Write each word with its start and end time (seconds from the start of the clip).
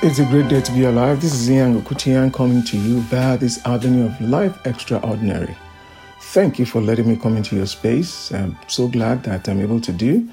It's 0.00 0.20
a 0.20 0.24
great 0.26 0.46
day 0.46 0.60
to 0.60 0.70
be 0.70 0.84
alive. 0.84 1.20
This 1.20 1.34
is 1.34 1.50
Ian 1.50 1.82
Okutian 1.82 2.32
coming 2.32 2.62
to 2.62 2.76
you 2.78 3.00
via 3.00 3.36
this 3.36 3.58
avenue 3.66 4.06
of 4.06 4.20
life 4.20 4.56
extraordinary. 4.64 5.56
Thank 6.20 6.60
you 6.60 6.66
for 6.66 6.80
letting 6.80 7.08
me 7.08 7.16
come 7.16 7.36
into 7.36 7.56
your 7.56 7.66
space. 7.66 8.30
I'm 8.30 8.56
so 8.68 8.86
glad 8.86 9.24
that 9.24 9.48
I'm 9.48 9.60
able 9.60 9.80
to 9.80 9.92
do. 9.92 10.28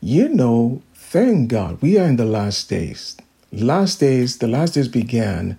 You 0.01 0.31
know, 0.31 0.81
thank 0.95 1.51
God, 1.51 1.83
we 1.83 1.99
are 1.99 2.07
in 2.07 2.17
the 2.17 2.25
last 2.25 2.71
days. 2.71 3.19
Last 3.53 4.01
days, 4.01 4.39
the 4.39 4.49
last 4.49 4.73
days 4.73 4.89
began 4.89 5.59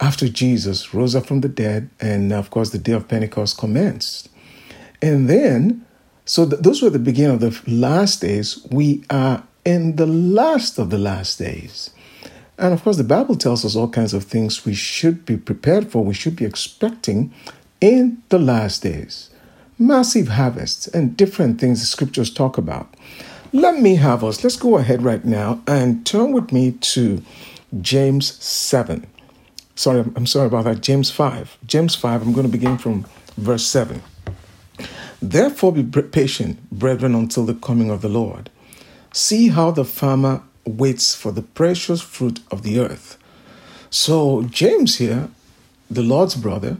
after 0.00 0.28
Jesus 0.28 0.94
rose 0.94 1.16
up 1.16 1.26
from 1.26 1.40
the 1.40 1.48
dead, 1.48 1.90
and 1.98 2.32
of 2.32 2.50
course, 2.50 2.70
the 2.70 2.78
day 2.78 2.92
of 2.92 3.08
Pentecost 3.08 3.58
commenced. 3.58 4.28
And 5.00 5.28
then, 5.28 5.84
so 6.24 6.48
th- 6.48 6.62
those 6.62 6.82
were 6.82 6.90
the 6.90 7.00
beginning 7.00 7.34
of 7.34 7.40
the 7.40 7.60
last 7.66 8.20
days. 8.20 8.64
We 8.70 9.02
are 9.10 9.42
in 9.64 9.96
the 9.96 10.06
last 10.06 10.78
of 10.78 10.90
the 10.90 10.98
last 10.98 11.40
days. 11.40 11.90
And 12.58 12.72
of 12.72 12.82
course, 12.82 12.96
the 12.96 13.04
Bible 13.04 13.36
tells 13.36 13.64
us 13.64 13.74
all 13.74 13.88
kinds 13.88 14.14
of 14.14 14.24
things 14.24 14.64
we 14.64 14.74
should 14.74 15.24
be 15.24 15.36
prepared 15.36 15.90
for, 15.90 16.04
we 16.04 16.14
should 16.14 16.36
be 16.36 16.44
expecting 16.44 17.32
in 17.80 18.22
the 18.28 18.38
last 18.38 18.82
days. 18.82 19.30
Massive 19.78 20.28
harvests 20.28 20.86
and 20.86 21.16
different 21.16 21.60
things 21.60 21.80
the 21.80 21.86
scriptures 21.86 22.32
talk 22.32 22.58
about. 22.58 22.94
Let 23.52 23.80
me 23.80 23.96
have 23.96 24.22
us, 24.22 24.42
let's 24.44 24.56
go 24.56 24.78
ahead 24.78 25.02
right 25.02 25.24
now 25.24 25.62
and 25.66 26.06
turn 26.06 26.32
with 26.32 26.52
me 26.52 26.72
to 26.72 27.22
James 27.80 28.32
7. 28.42 29.06
Sorry, 29.74 30.00
I'm 30.00 30.26
sorry 30.26 30.46
about 30.46 30.64
that. 30.64 30.82
James 30.82 31.10
5. 31.10 31.58
James 31.66 31.94
5, 31.94 32.22
I'm 32.22 32.32
going 32.32 32.46
to 32.46 32.52
begin 32.52 32.78
from 32.78 33.06
verse 33.36 33.66
7. 33.66 34.02
Therefore, 35.20 35.72
be 35.72 35.82
patient, 36.02 36.70
brethren, 36.70 37.14
until 37.14 37.44
the 37.44 37.54
coming 37.54 37.90
of 37.90 38.02
the 38.02 38.08
Lord. 38.08 38.50
See 39.12 39.48
how 39.48 39.70
the 39.70 39.84
farmer 39.84 40.42
waits 40.64 41.14
for 41.14 41.32
the 41.32 41.42
precious 41.42 42.00
fruit 42.00 42.40
of 42.50 42.62
the 42.62 42.78
earth. 42.78 43.18
So, 43.90 44.42
James 44.44 44.98
here, 44.98 45.28
the 45.90 46.02
Lord's 46.02 46.34
brother, 46.34 46.78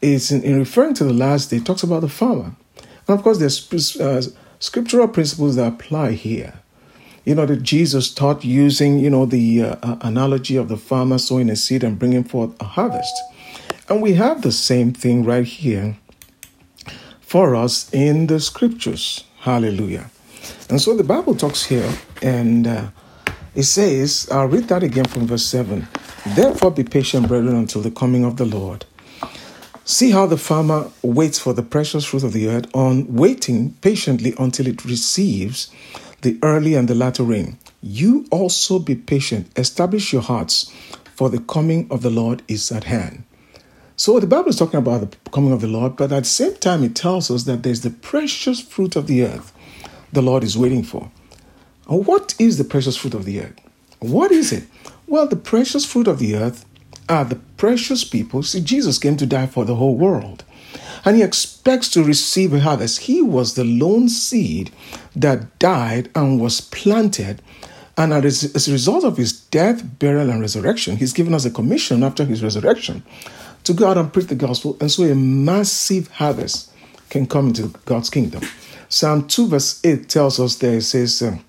is 0.00 0.30
in, 0.30 0.42
in 0.42 0.58
referring 0.58 0.94
to 0.94 1.04
the 1.04 1.12
last 1.12 1.50
day, 1.50 1.58
talks 1.58 1.82
about 1.82 2.00
the 2.00 2.08
farmer. 2.08 2.52
And 3.06 3.18
of 3.18 3.22
course, 3.22 3.38
there's 3.38 4.00
uh, 4.00 4.22
scriptural 4.58 5.08
principles 5.08 5.56
that 5.56 5.66
apply 5.66 6.12
here. 6.12 6.54
You 7.24 7.34
know, 7.34 7.46
that 7.46 7.62
Jesus 7.62 8.12
taught 8.12 8.44
using, 8.44 8.98
you 8.98 9.10
know, 9.10 9.26
the 9.26 9.62
uh, 9.62 9.76
uh, 9.82 9.96
analogy 10.00 10.56
of 10.56 10.68
the 10.68 10.78
farmer 10.78 11.18
sowing 11.18 11.50
a 11.50 11.56
seed 11.56 11.84
and 11.84 11.98
bringing 11.98 12.24
forth 12.24 12.54
a 12.60 12.64
harvest. 12.64 13.12
And 13.88 14.00
we 14.00 14.14
have 14.14 14.42
the 14.42 14.52
same 14.52 14.92
thing 14.92 15.24
right 15.24 15.44
here 15.44 15.96
for 17.20 17.54
us 17.54 17.92
in 17.92 18.28
the 18.28 18.40
scriptures. 18.40 19.24
Hallelujah. 19.40 20.10
And 20.70 20.80
so 20.80 20.96
the 20.96 21.04
Bible 21.04 21.34
talks 21.34 21.64
here, 21.64 21.90
and 22.22 22.66
uh, 22.66 22.88
it 23.58 23.64
says, 23.64 24.28
I'll 24.30 24.46
read 24.46 24.68
that 24.68 24.84
again 24.84 25.06
from 25.06 25.26
verse 25.26 25.44
7. 25.46 25.88
Therefore, 26.36 26.70
be 26.70 26.84
patient, 26.84 27.26
brethren, 27.26 27.56
until 27.56 27.82
the 27.82 27.90
coming 27.90 28.24
of 28.24 28.36
the 28.36 28.44
Lord. 28.44 28.86
See 29.84 30.12
how 30.12 30.26
the 30.26 30.36
farmer 30.36 30.92
waits 31.02 31.40
for 31.40 31.52
the 31.54 31.64
precious 31.64 32.04
fruit 32.04 32.22
of 32.22 32.32
the 32.32 32.46
earth, 32.46 32.72
on 32.72 33.12
waiting 33.12 33.72
patiently 33.80 34.32
until 34.38 34.68
it 34.68 34.84
receives 34.84 35.72
the 36.20 36.38
early 36.40 36.76
and 36.76 36.86
the 36.86 36.94
latter 36.94 37.24
rain. 37.24 37.58
You 37.82 38.26
also 38.30 38.78
be 38.78 38.94
patient, 38.94 39.50
establish 39.58 40.12
your 40.12 40.22
hearts, 40.22 40.72
for 41.16 41.28
the 41.28 41.40
coming 41.40 41.88
of 41.90 42.02
the 42.02 42.10
Lord 42.10 42.44
is 42.46 42.70
at 42.70 42.84
hand. 42.84 43.24
So 43.96 44.20
the 44.20 44.28
Bible 44.28 44.50
is 44.50 44.56
talking 44.56 44.78
about 44.78 45.00
the 45.00 45.30
coming 45.32 45.50
of 45.50 45.62
the 45.62 45.66
Lord, 45.66 45.96
but 45.96 46.12
at 46.12 46.22
the 46.22 46.28
same 46.28 46.54
time, 46.54 46.84
it 46.84 46.94
tells 46.94 47.28
us 47.28 47.42
that 47.42 47.64
there's 47.64 47.80
the 47.80 47.90
precious 47.90 48.60
fruit 48.60 48.94
of 48.94 49.08
the 49.08 49.24
earth 49.24 49.52
the 50.12 50.22
Lord 50.22 50.44
is 50.44 50.56
waiting 50.56 50.84
for. 50.84 51.10
What 51.88 52.34
is 52.38 52.58
the 52.58 52.64
precious 52.64 52.98
fruit 52.98 53.14
of 53.14 53.24
the 53.24 53.40
earth? 53.40 53.58
What 54.00 54.30
is 54.30 54.52
it? 54.52 54.64
Well, 55.06 55.26
the 55.26 55.36
precious 55.36 55.86
fruit 55.86 56.06
of 56.06 56.18
the 56.18 56.36
earth 56.36 56.66
are 57.08 57.24
the 57.24 57.40
precious 57.56 58.04
people. 58.04 58.42
See, 58.42 58.60
Jesus 58.60 58.98
came 58.98 59.16
to 59.16 59.24
die 59.24 59.46
for 59.46 59.64
the 59.64 59.76
whole 59.76 59.96
world. 59.96 60.44
And 61.06 61.16
he 61.16 61.22
expects 61.22 61.88
to 61.90 62.04
receive 62.04 62.52
a 62.52 62.60
harvest. 62.60 63.00
He 63.00 63.22
was 63.22 63.54
the 63.54 63.64
lone 63.64 64.10
seed 64.10 64.70
that 65.16 65.58
died 65.58 66.10
and 66.14 66.38
was 66.38 66.60
planted. 66.60 67.40
And 67.96 68.12
as 68.12 68.68
a 68.68 68.72
result 68.72 69.04
of 69.04 69.16
his 69.16 69.32
death, 69.32 69.98
burial, 69.98 70.28
and 70.28 70.42
resurrection, 70.42 70.98
he's 70.98 71.14
given 71.14 71.32
us 71.32 71.46
a 71.46 71.50
commission 71.50 72.02
after 72.02 72.26
his 72.26 72.42
resurrection 72.42 73.02
to 73.64 73.72
go 73.72 73.88
out 73.88 73.96
and 73.96 74.12
preach 74.12 74.26
the 74.26 74.34
gospel. 74.34 74.76
And 74.80 74.90
so 74.90 75.04
a 75.04 75.14
massive 75.14 76.08
harvest 76.08 76.70
can 77.08 77.26
come 77.26 77.48
into 77.48 77.68
God's 77.86 78.10
kingdom. 78.10 78.42
Psalm 78.90 79.26
2, 79.26 79.48
verse 79.48 79.80
8 79.82 80.08
tells 80.08 80.38
us 80.38 80.56
there, 80.56 80.76
it 80.76 80.82
says, 80.82 81.22
um, 81.22 81.42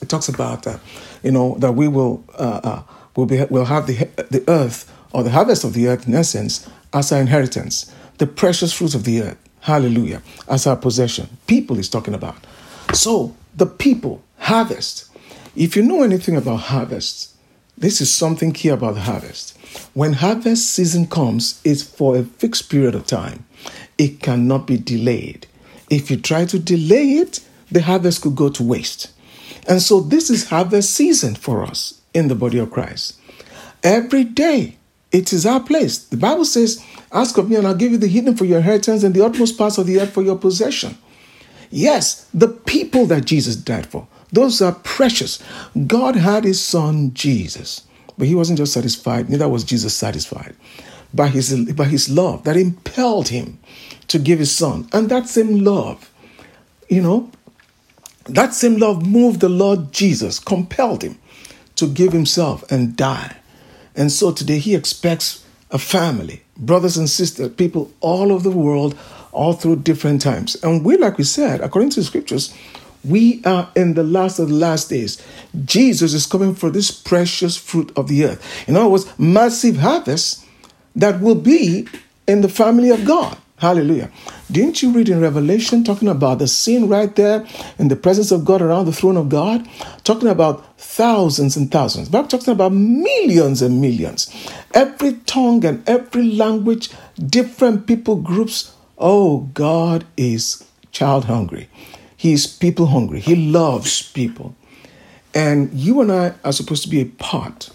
it 0.00 0.08
talks 0.08 0.28
about, 0.28 0.66
uh, 0.66 0.78
you 1.22 1.30
know, 1.30 1.56
that 1.58 1.72
we 1.72 1.88
will, 1.88 2.24
uh, 2.38 2.60
uh, 2.62 2.82
will, 3.14 3.26
be, 3.26 3.44
will 3.50 3.64
have 3.64 3.86
the, 3.86 3.94
the 4.30 4.44
earth 4.48 4.92
or 5.12 5.22
the 5.22 5.30
harvest 5.30 5.64
of 5.64 5.72
the 5.72 5.88
earth, 5.88 6.06
in 6.06 6.14
essence, 6.14 6.68
as 6.92 7.12
our 7.12 7.20
inheritance, 7.20 7.92
the 8.18 8.26
precious 8.26 8.72
fruits 8.72 8.94
of 8.94 9.04
the 9.04 9.22
earth, 9.22 9.38
hallelujah, 9.60 10.22
as 10.48 10.66
our 10.66 10.76
possession. 10.76 11.28
People 11.46 11.78
is 11.78 11.88
talking 11.88 12.14
about. 12.14 12.36
So, 12.92 13.34
the 13.54 13.66
people, 13.66 14.22
harvest. 14.38 15.10
If 15.54 15.76
you 15.76 15.82
know 15.82 16.02
anything 16.02 16.36
about 16.36 16.56
harvest, 16.56 17.34
this 17.78 18.00
is 18.00 18.12
something 18.12 18.52
key 18.52 18.68
about 18.68 18.94
the 18.94 19.02
harvest. 19.02 19.56
When 19.94 20.14
harvest 20.14 20.70
season 20.70 21.06
comes, 21.06 21.60
it's 21.64 21.82
for 21.82 22.16
a 22.16 22.24
fixed 22.24 22.70
period 22.70 22.94
of 22.94 23.06
time. 23.06 23.44
It 23.98 24.20
cannot 24.20 24.66
be 24.66 24.76
delayed. 24.76 25.46
If 25.90 26.10
you 26.10 26.16
try 26.16 26.44
to 26.46 26.58
delay 26.58 27.12
it, 27.14 27.40
the 27.70 27.82
harvest 27.82 28.22
could 28.22 28.36
go 28.36 28.48
to 28.50 28.62
waste. 28.62 29.10
And 29.68 29.82
so 29.82 30.00
this 30.00 30.30
is 30.30 30.48
harvest 30.48 30.94
season 30.94 31.34
for 31.34 31.64
us 31.64 32.00
in 32.14 32.28
the 32.28 32.34
body 32.34 32.58
of 32.58 32.70
Christ. 32.70 33.18
Every 33.82 34.24
day, 34.24 34.76
it 35.12 35.32
is 35.32 35.46
our 35.46 35.60
place. 35.60 35.98
The 35.98 36.16
Bible 36.16 36.44
says, 36.44 36.84
Ask 37.12 37.38
of 37.38 37.48
me, 37.48 37.56
and 37.56 37.66
I'll 37.66 37.74
give 37.74 37.92
you 37.92 37.98
the 37.98 38.08
hidden 38.08 38.36
for 38.36 38.44
your 38.44 38.58
inheritance 38.58 39.02
and 39.02 39.14
the 39.14 39.24
utmost 39.24 39.56
parts 39.56 39.78
of 39.78 39.86
the 39.86 40.00
earth 40.00 40.12
for 40.12 40.22
your 40.22 40.36
possession. 40.36 40.98
Yes, 41.70 42.28
the 42.34 42.48
people 42.48 43.06
that 43.06 43.24
Jesus 43.24 43.56
died 43.56 43.86
for, 43.86 44.06
those 44.32 44.60
are 44.60 44.72
precious. 44.72 45.42
God 45.86 46.16
had 46.16 46.44
his 46.44 46.62
son 46.62 47.14
Jesus, 47.14 47.86
but 48.18 48.26
he 48.26 48.34
wasn't 48.34 48.58
just 48.58 48.72
satisfied, 48.72 49.30
neither 49.30 49.48
was 49.48 49.64
Jesus 49.64 49.94
satisfied 49.94 50.56
by 51.14 51.28
his, 51.28 51.72
by 51.72 51.84
his 51.84 52.08
love 52.08 52.44
that 52.44 52.56
impelled 52.56 53.28
him 53.28 53.58
to 54.08 54.18
give 54.18 54.38
his 54.38 54.54
son. 54.54 54.88
And 54.92 55.08
that 55.08 55.28
same 55.28 55.64
love, 55.64 56.10
you 56.88 57.02
know, 57.02 57.30
that 58.28 58.54
same 58.54 58.76
love 58.76 59.06
moved 59.06 59.40
the 59.40 59.48
Lord 59.48 59.92
Jesus, 59.92 60.38
compelled 60.38 61.02
him 61.02 61.18
to 61.76 61.86
give 61.86 62.12
himself 62.12 62.64
and 62.70 62.96
die. 62.96 63.36
And 63.94 64.10
so 64.12 64.32
today 64.32 64.58
he 64.58 64.74
expects 64.74 65.44
a 65.70 65.78
family, 65.78 66.42
brothers 66.56 66.96
and 66.96 67.08
sisters, 67.08 67.52
people 67.54 67.92
all 68.00 68.32
over 68.32 68.48
the 68.48 68.56
world, 68.56 68.96
all 69.32 69.52
through 69.52 69.76
different 69.76 70.20
times. 70.22 70.56
And 70.62 70.84
we, 70.84 70.96
like 70.96 71.18
we 71.18 71.24
said, 71.24 71.60
according 71.60 71.90
to 71.90 72.00
the 72.00 72.06
scriptures, 72.06 72.54
we 73.04 73.42
are 73.44 73.70
in 73.76 73.94
the 73.94 74.02
last 74.02 74.38
of 74.38 74.48
the 74.48 74.54
last 74.54 74.90
days. 74.90 75.22
Jesus 75.64 76.12
is 76.12 76.26
coming 76.26 76.54
for 76.54 76.70
this 76.70 76.90
precious 76.90 77.56
fruit 77.56 77.92
of 77.96 78.08
the 78.08 78.24
earth. 78.24 78.68
In 78.68 78.76
other 78.76 78.88
words, 78.88 79.06
massive 79.18 79.76
harvest 79.76 80.44
that 80.94 81.20
will 81.20 81.34
be 81.34 81.86
in 82.26 82.40
the 82.40 82.48
family 82.48 82.90
of 82.90 83.04
God. 83.04 83.38
Hallelujah. 83.58 84.10
Didn't 84.50 84.82
you 84.82 84.92
read 84.92 85.08
in 85.08 85.20
Revelation 85.20 85.82
talking 85.82 86.08
about 86.08 86.40
the 86.40 86.46
scene 86.46 86.88
right 86.88 87.14
there 87.16 87.46
in 87.78 87.88
the 87.88 87.96
presence 87.96 88.30
of 88.30 88.44
God 88.44 88.60
around 88.60 88.84
the 88.84 88.92
throne 88.92 89.16
of 89.16 89.30
God? 89.30 89.66
Talking 90.04 90.28
about 90.28 90.78
thousands 90.78 91.56
and 91.56 91.72
thousands. 91.72 92.10
Bible 92.10 92.28
talking 92.28 92.52
about 92.52 92.72
millions 92.72 93.62
and 93.62 93.80
millions. 93.80 94.30
Every 94.74 95.14
tongue 95.24 95.64
and 95.64 95.88
every 95.88 96.24
language, 96.24 96.90
different 97.18 97.86
people 97.86 98.16
groups. 98.16 98.74
Oh, 98.98 99.48
God 99.54 100.04
is 100.18 100.62
child 100.92 101.24
hungry. 101.24 101.70
He 102.14 102.34
is 102.34 102.46
people 102.46 102.86
hungry. 102.86 103.20
He 103.20 103.36
loves 103.36 104.02
people. 104.12 104.54
And 105.34 105.72
you 105.72 106.02
and 106.02 106.12
I 106.12 106.34
are 106.44 106.52
supposed 106.52 106.82
to 106.82 106.90
be 106.90 107.00
a 107.00 107.06
part 107.06 107.70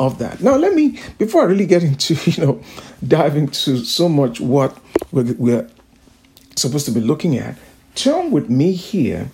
of 0.00 0.18
that. 0.18 0.40
Now, 0.40 0.56
let 0.56 0.74
me, 0.74 0.98
before 1.18 1.42
I 1.42 1.44
really 1.44 1.66
get 1.66 1.84
into, 1.84 2.14
you 2.30 2.44
know, 2.44 2.62
dive 3.06 3.36
into 3.36 3.84
so 3.84 4.08
much 4.08 4.40
what 4.40 4.76
we're, 5.12 5.68
supposed 6.56 6.84
to 6.86 6.92
be 6.92 7.00
looking 7.00 7.38
at, 7.38 7.56
turn 7.94 8.30
with 8.30 8.50
me 8.50 8.72
here 8.72 9.30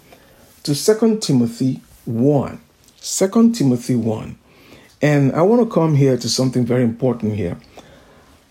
to 0.62 0.74
Second 0.74 1.22
Timothy 1.22 1.80
1. 2.04 2.60
2 3.00 3.52
Timothy 3.52 3.96
1. 3.96 4.38
And 5.02 5.32
I 5.32 5.42
want 5.42 5.62
to 5.62 5.72
come 5.72 5.96
here 5.96 6.16
to 6.16 6.28
something 6.28 6.64
very 6.64 6.82
important 6.82 7.34
here. 7.34 7.58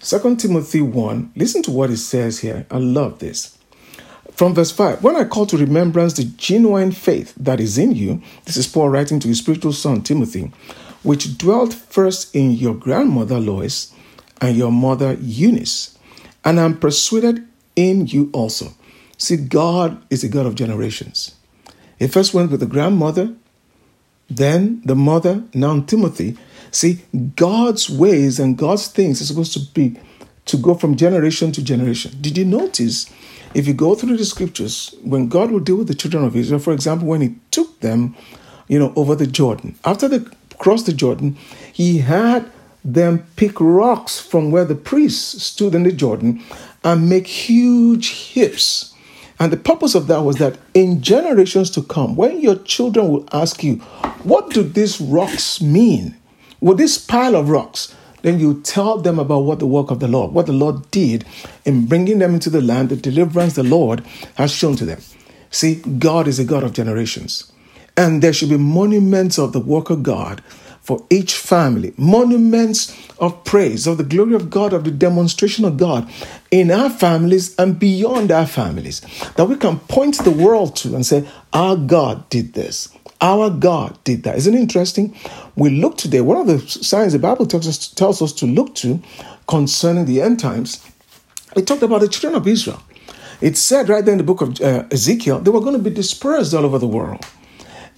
2 0.02 0.36
Timothy 0.36 0.82
1, 0.82 1.32
listen 1.36 1.64
to 1.64 1.72
what 1.72 1.90
it 1.90 1.98
says 1.98 2.40
here. 2.40 2.66
I 2.70 2.78
love 2.78 3.20
this. 3.20 3.58
From 4.34 4.54
verse 4.54 4.72
5 4.72 5.02
When 5.02 5.16
I 5.16 5.24
call 5.24 5.46
to 5.48 5.58
remembrance 5.58 6.14
the 6.14 6.26
genuine 6.26 6.92
faith 6.92 7.34
that 7.38 7.60
is 7.60 7.78
in 7.78 7.96
you, 7.96 8.22
this 8.44 8.58
is 8.58 8.68
Paul 8.68 8.90
writing 8.90 9.20
to 9.22 9.28
his 9.28 9.40
spiritual 9.40 9.74
son 9.74 10.02
Timothy, 10.04 10.52
which 11.04 11.38
dwelt 11.38 11.74
first 11.74 12.36
in 12.36 12.52
your 12.52 12.76
grandmother 12.76 13.40
Lois 13.40 13.94
and 14.42 14.56
your 14.56 14.72
mother 14.72 15.18
Eunice, 15.22 15.95
and 16.46 16.60
I'm 16.60 16.78
persuaded 16.78 17.46
in 17.76 18.08
you 18.08 18.30
also. 18.32 18.68
See, 19.18 19.36
God 19.36 20.02
is 20.10 20.24
a 20.24 20.30
God 20.30 20.46
of 20.46 20.56
generations. 20.56 21.36
He 21.98 22.08
first 22.08 22.34
went 22.34 22.52
with 22.52 22.60
the 22.60 22.66
grandmother, 22.66 23.34
then 24.30 24.82
the 24.86 24.96
mother, 24.96 25.44
now 25.54 25.82
Timothy. 25.82 26.38
See, 26.72 27.00
God's 27.36 27.90
ways 27.90 28.40
and 28.40 28.58
God's 28.58 28.88
things 28.88 29.22
are 29.22 29.26
supposed 29.26 29.54
to 29.54 29.60
be 29.74 29.98
to 30.46 30.58
go 30.58 30.76
from 30.76 30.96
generation 30.96 31.52
to 31.54 31.64
generation. 31.64 32.16
Did 32.22 32.38
you 32.38 32.46
notice 32.46 33.12
if 33.54 33.68
you 33.68 33.74
go 33.74 33.96
through 33.96 34.18
the 34.18 34.26
scriptures, 34.26 34.94
when 35.02 35.28
God 35.30 35.50
will 35.50 35.62
deal 35.62 35.78
with 35.78 35.88
the 35.88 35.96
children 35.96 36.24
of 36.24 36.36
Israel, 36.36 36.60
for 36.60 36.74
example, 36.74 37.08
when 37.08 37.22
he 37.22 37.36
took 37.52 37.80
them, 37.80 38.16
you 38.68 38.78
know, 38.78 38.94
over 38.96 39.16
the 39.16 39.26
Jordan, 39.26 39.76
after 39.86 40.08
they 40.08 40.20
crossed 40.60 40.86
the 40.86 40.94
Jordan, 40.94 41.38
he 41.72 42.00
had 42.00 42.52
them 42.86 43.26
pick 43.36 43.60
rocks 43.60 44.20
from 44.20 44.52
where 44.52 44.64
the 44.64 44.76
priests 44.76 45.44
stood 45.44 45.74
in 45.74 45.84
the 45.84 45.92
Jordan 45.92 46.44
and 46.84 47.10
make 47.10 47.26
huge 47.26 48.08
heaps. 48.08 48.94
And 49.40 49.52
the 49.52 49.58
purpose 49.58 49.96
of 49.96 50.08
that 50.08 50.22
was 50.22 50.38
that 50.38 50.58
in 50.74 51.02
generations 51.02 51.70
to 51.72 51.82
come, 51.82 52.16
when 52.16 52.40
your 52.40 52.56
children 52.56 53.10
will 53.10 53.28
ask 53.34 53.64
you, 53.64 53.78
What 54.24 54.52
do 54.52 54.64
these 54.64 55.02
rocks 55.02 55.62
mean? 55.62 56.16
Well, 56.62 56.76
this 56.76 56.98
pile 56.98 57.36
of 57.36 57.50
rocks, 57.50 57.94
then 58.22 58.40
you 58.40 58.62
tell 58.62 58.98
them 58.98 59.20
about 59.20 59.42
what 59.42 59.60
the 59.60 59.68
work 59.68 59.92
of 59.92 60.00
the 60.00 60.08
Lord, 60.08 60.32
what 60.32 60.46
the 60.46 60.54
Lord 60.54 60.90
did 60.92 61.26
in 61.66 61.86
bringing 61.86 62.20
them 62.20 62.34
into 62.34 62.50
the 62.50 62.62
land, 62.62 62.90
the 62.90 62.96
deliverance 62.96 63.56
the 63.56 63.64
Lord 63.64 64.04
has 64.36 64.52
shown 64.52 64.76
to 64.78 64.86
them. 64.86 65.02
See, 65.52 65.76
God 65.76 66.28
is 66.28 66.40
a 66.40 66.46
God 66.46 66.64
of 66.64 66.74
generations. 66.74 67.52
And 67.98 68.22
there 68.22 68.34
should 68.34 68.50
be 68.50 68.58
monuments 68.58 69.38
of 69.38 69.54
the 69.54 69.60
work 69.60 69.90
of 69.90 70.04
God 70.04 70.42
for 70.86 71.04
each 71.10 71.34
family, 71.34 71.94
monuments 71.98 72.96
of 73.18 73.44
praise, 73.44 73.88
of 73.88 73.98
the 73.98 74.04
glory 74.04 74.36
of 74.36 74.52
God, 74.52 74.72
of 74.72 74.84
the 74.84 74.92
demonstration 74.92 75.66
of 75.66 75.78
God 75.78 76.08
in 76.52 76.70
our 76.70 76.92
families 76.92 77.56
and 77.58 77.80
beyond 77.80 78.32
our 78.32 78.46
families, 78.46 79.02
that 79.36 79.46
we 79.46 79.56
can 79.56 79.80
point 79.80 80.20
the 80.20 80.30
world 80.30 80.76
to 80.78 80.94
and 80.94 81.04
say, 81.04 81.28
Our 81.54 81.76
God 81.76 82.30
did 82.30 82.54
this. 82.54 82.96
Our 83.20 83.50
God 83.50 83.98
did 84.04 84.24
that. 84.24 84.36
Isn't 84.38 84.54
it 84.54 84.60
interesting? 84.60 85.18
We 85.56 85.72
look 85.72 85.98
today, 85.98 86.22
one 86.22 86.38
of 86.38 86.46
the 86.48 86.60
signs 86.68 87.14
the 87.14 87.20
Bible 87.20 87.48
tells 87.48 87.68
us, 87.68 87.88
tells 87.88 88.22
us 88.22 88.32
to 88.34 88.46
look 88.46 88.76
to 88.76 89.02
concerning 89.48 90.06
the 90.06 90.22
end 90.22 90.40
times, 90.40 90.86
it 91.56 91.66
talked 91.66 91.82
about 91.82 92.02
the 92.02 92.10
children 92.10 92.40
of 92.40 92.48
Israel. 92.48 92.82
It 93.42 93.58
said 93.58 93.90
right 93.90 94.06
there 94.06 94.12
in 94.12 94.20
the 94.20 94.24
book 94.24 94.42
of 94.42 94.62
uh, 94.62 94.86
Ezekiel, 94.92 95.40
they 95.40 95.50
were 95.50 95.62
going 95.62 95.78
to 95.78 95.82
be 95.82 95.90
dispersed 95.90 96.54
all 96.54 96.64
over 96.64 96.78
the 96.78 96.88
world. 96.88 97.26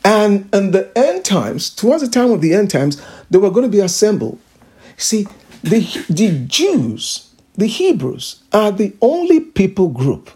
And 0.07 0.47
in 0.55 0.71
the 0.71 0.89
end 0.97 1.25
times, 1.25 1.69
towards 1.69 2.01
the 2.01 2.07
time 2.07 2.31
of 2.31 2.39
the 2.39 2.53
end 2.53 2.71
times, 2.71 3.01
they 3.29 3.37
were 3.37 3.51
going 3.51 3.69
to 3.69 3.77
be 3.77 3.81
assembled. 3.81 4.39
See, 4.95 5.27
the, 5.63 5.81
the 6.09 6.45
Jews, 6.47 7.29
the 7.55 7.67
Hebrews, 7.67 8.41
are 8.53 8.71
the 8.71 8.95
only 9.01 9.41
people 9.41 9.89
group 9.89 10.31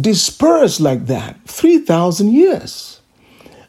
dispersed 0.00 0.78
like 0.78 1.06
that 1.06 1.40
3,000 1.46 2.32
years 2.32 3.00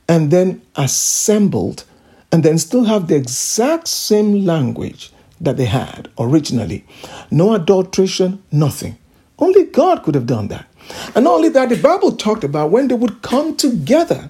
and 0.07 0.29
then 0.29 0.61
assembled 0.75 1.85
and 2.31 2.43
then 2.43 2.59
still 2.59 2.83
have 2.83 3.07
the 3.07 3.15
exact 3.15 3.88
same 3.88 4.45
language 4.45 5.11
that 5.39 5.57
they 5.57 5.65
had 5.65 6.07
originally. 6.19 6.85
No 7.31 7.55
adulteration, 7.55 8.43
nothing. 8.51 8.95
Only 9.39 9.63
God 9.63 10.03
could 10.03 10.13
have 10.13 10.27
done 10.27 10.49
that. 10.49 10.67
And 11.15 11.23
not 11.23 11.33
only 11.33 11.49
that, 11.49 11.69
the 11.69 11.77
Bible 11.77 12.11
talked 12.11 12.43
about 12.43 12.69
when 12.69 12.89
they 12.89 12.95
would 12.95 13.23
come 13.23 13.55
together 13.55 14.29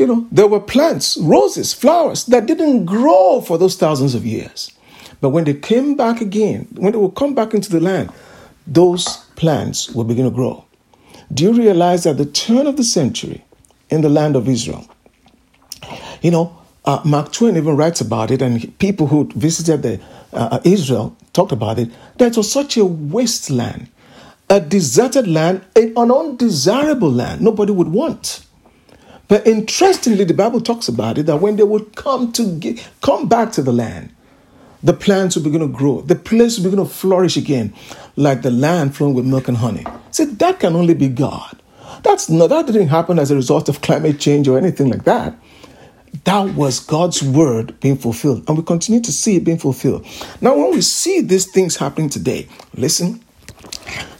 you 0.00 0.06
know, 0.06 0.26
there 0.32 0.46
were 0.46 0.60
plants, 0.60 1.18
roses, 1.18 1.74
flowers 1.74 2.24
that 2.24 2.46
didn't 2.46 2.86
grow 2.86 3.42
for 3.42 3.58
those 3.58 3.76
thousands 3.76 4.14
of 4.14 4.24
years. 4.24 4.72
But 5.20 5.28
when 5.28 5.44
they 5.44 5.52
came 5.52 5.94
back 5.94 6.22
again, 6.22 6.68
when 6.72 6.92
they 6.92 6.98
would 6.98 7.14
come 7.14 7.34
back 7.34 7.52
into 7.52 7.70
the 7.70 7.80
land, 7.80 8.10
those 8.66 9.18
plants 9.36 9.90
will 9.90 10.04
begin 10.04 10.24
to 10.24 10.30
grow. 10.30 10.64
Do 11.34 11.44
you 11.44 11.52
realize 11.52 12.04
that 12.04 12.16
the 12.16 12.24
turn 12.24 12.66
of 12.66 12.78
the 12.78 12.82
century 12.82 13.44
in 13.90 14.00
the 14.00 14.08
land 14.08 14.36
of 14.36 14.48
Israel, 14.48 14.88
you 16.22 16.30
know, 16.30 16.56
uh, 16.86 17.02
Mark 17.04 17.30
Twain 17.30 17.58
even 17.58 17.76
writes 17.76 18.00
about 18.00 18.30
it, 18.30 18.40
and 18.40 18.76
people 18.78 19.06
who 19.06 19.28
visited 19.34 19.82
the, 19.82 20.00
uh, 20.32 20.48
uh 20.52 20.60
Israel 20.64 21.14
talked 21.34 21.52
about 21.52 21.78
it, 21.78 21.90
that 22.16 22.38
was 22.38 22.50
such 22.50 22.78
a 22.78 22.86
wasteland, 22.86 23.88
a 24.48 24.60
deserted 24.60 25.28
land, 25.28 25.62
an 25.76 25.92
undesirable 26.10 27.12
land 27.12 27.42
nobody 27.42 27.70
would 27.70 27.88
want. 27.88 28.46
But 29.30 29.46
interestingly, 29.46 30.24
the 30.24 30.34
Bible 30.34 30.60
talks 30.60 30.88
about 30.88 31.16
it 31.16 31.26
that 31.26 31.36
when 31.36 31.54
they 31.54 31.62
would 31.62 31.94
come 31.94 32.32
to 32.32 32.58
get, 32.58 32.86
come 33.00 33.28
back 33.28 33.52
to 33.52 33.62
the 33.62 33.72
land, 33.72 34.12
the 34.82 34.92
plants 34.92 35.36
would 35.36 35.44
begin 35.44 35.60
to 35.60 35.68
grow, 35.68 36.00
the 36.00 36.16
place 36.16 36.58
would 36.58 36.64
begin 36.64 36.84
to 36.84 36.92
flourish 36.92 37.36
again, 37.36 37.72
like 38.16 38.42
the 38.42 38.50
land 38.50 38.96
flowing 38.96 39.14
with 39.14 39.24
milk 39.24 39.46
and 39.46 39.58
honey. 39.58 39.86
See, 40.10 40.24
that 40.24 40.58
can 40.58 40.74
only 40.74 40.94
be 40.94 41.08
God. 41.08 41.62
That's 42.02 42.28
not 42.28 42.48
that 42.48 42.66
didn't 42.66 42.88
happen 42.88 43.20
as 43.20 43.30
a 43.30 43.36
result 43.36 43.68
of 43.68 43.82
climate 43.82 44.18
change 44.18 44.48
or 44.48 44.58
anything 44.58 44.88
like 44.90 45.04
that. 45.04 45.38
That 46.24 46.54
was 46.56 46.80
God's 46.80 47.22
word 47.22 47.78
being 47.78 47.98
fulfilled, 47.98 48.42
and 48.48 48.58
we 48.58 48.64
continue 48.64 49.00
to 49.00 49.12
see 49.12 49.36
it 49.36 49.44
being 49.44 49.58
fulfilled. 49.58 50.04
Now, 50.40 50.56
when 50.56 50.72
we 50.72 50.80
see 50.80 51.20
these 51.20 51.46
things 51.46 51.76
happening 51.76 52.08
today, 52.08 52.48
listen, 52.74 53.22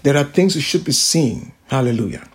there 0.05 0.17
are 0.17 0.23
things 0.23 0.55
we 0.55 0.61
should 0.61 0.85
be 0.85 0.93
seeing. 0.93 1.53
Hallelujah. 1.67 2.29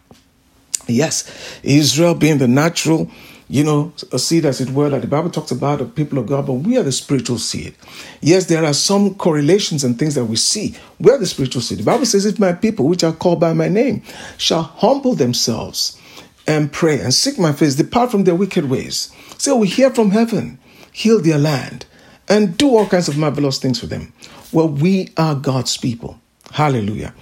Yes, 0.87 1.59
Israel 1.63 2.13
being 2.13 2.37
the 2.37 2.47
natural, 2.47 3.09
you 3.47 3.63
know, 3.63 3.93
seed 4.17 4.45
as 4.45 4.61
it 4.61 4.69
were, 4.69 4.89
that 4.89 5.01
the 5.01 5.07
Bible 5.07 5.29
talks 5.29 5.51
about 5.51 5.79
the 5.79 5.85
people 5.85 6.17
of 6.17 6.27
God, 6.27 6.47
but 6.47 6.53
we 6.53 6.77
are 6.77 6.83
the 6.83 6.91
spiritual 6.91 7.37
seed. 7.37 7.75
Yes, 8.21 8.45
there 8.45 8.63
are 8.65 8.73
some 8.73 9.15
correlations 9.15 9.83
and 9.83 9.97
things 9.97 10.15
that 10.15 10.25
we 10.25 10.35
see. 10.35 10.75
We 10.99 11.11
are 11.11 11.17
the 11.17 11.25
spiritual 11.25 11.61
seed. 11.61 11.79
The 11.79 11.83
Bible 11.83 12.05
says, 12.05 12.25
if 12.25 12.39
my 12.39 12.53
people, 12.53 12.87
which 12.87 13.03
are 13.03 13.13
called 13.13 13.39
by 13.39 13.53
my 13.53 13.67
name, 13.67 14.03
shall 14.37 14.63
humble 14.63 15.15
themselves 15.15 15.99
and 16.47 16.71
pray 16.71 16.99
and 16.99 17.13
seek 17.13 17.39
my 17.39 17.53
face, 17.53 17.75
depart 17.75 18.11
from 18.11 18.23
their 18.23 18.35
wicked 18.35 18.69
ways. 18.69 19.11
So 19.37 19.55
we 19.55 19.67
hear 19.67 19.89
from 19.89 20.11
heaven, 20.11 20.59
heal 20.91 21.19
their 21.19 21.39
land, 21.39 21.85
and 22.27 22.57
do 22.57 22.75
all 22.75 22.87
kinds 22.87 23.07
of 23.07 23.17
marvelous 23.17 23.59
things 23.59 23.79
for 23.79 23.87
them. 23.87 24.13
Well, 24.51 24.69
we 24.69 25.09
are 25.17 25.35
God's 25.35 25.77
people. 25.77 26.19
Hallelujah. 26.51 27.13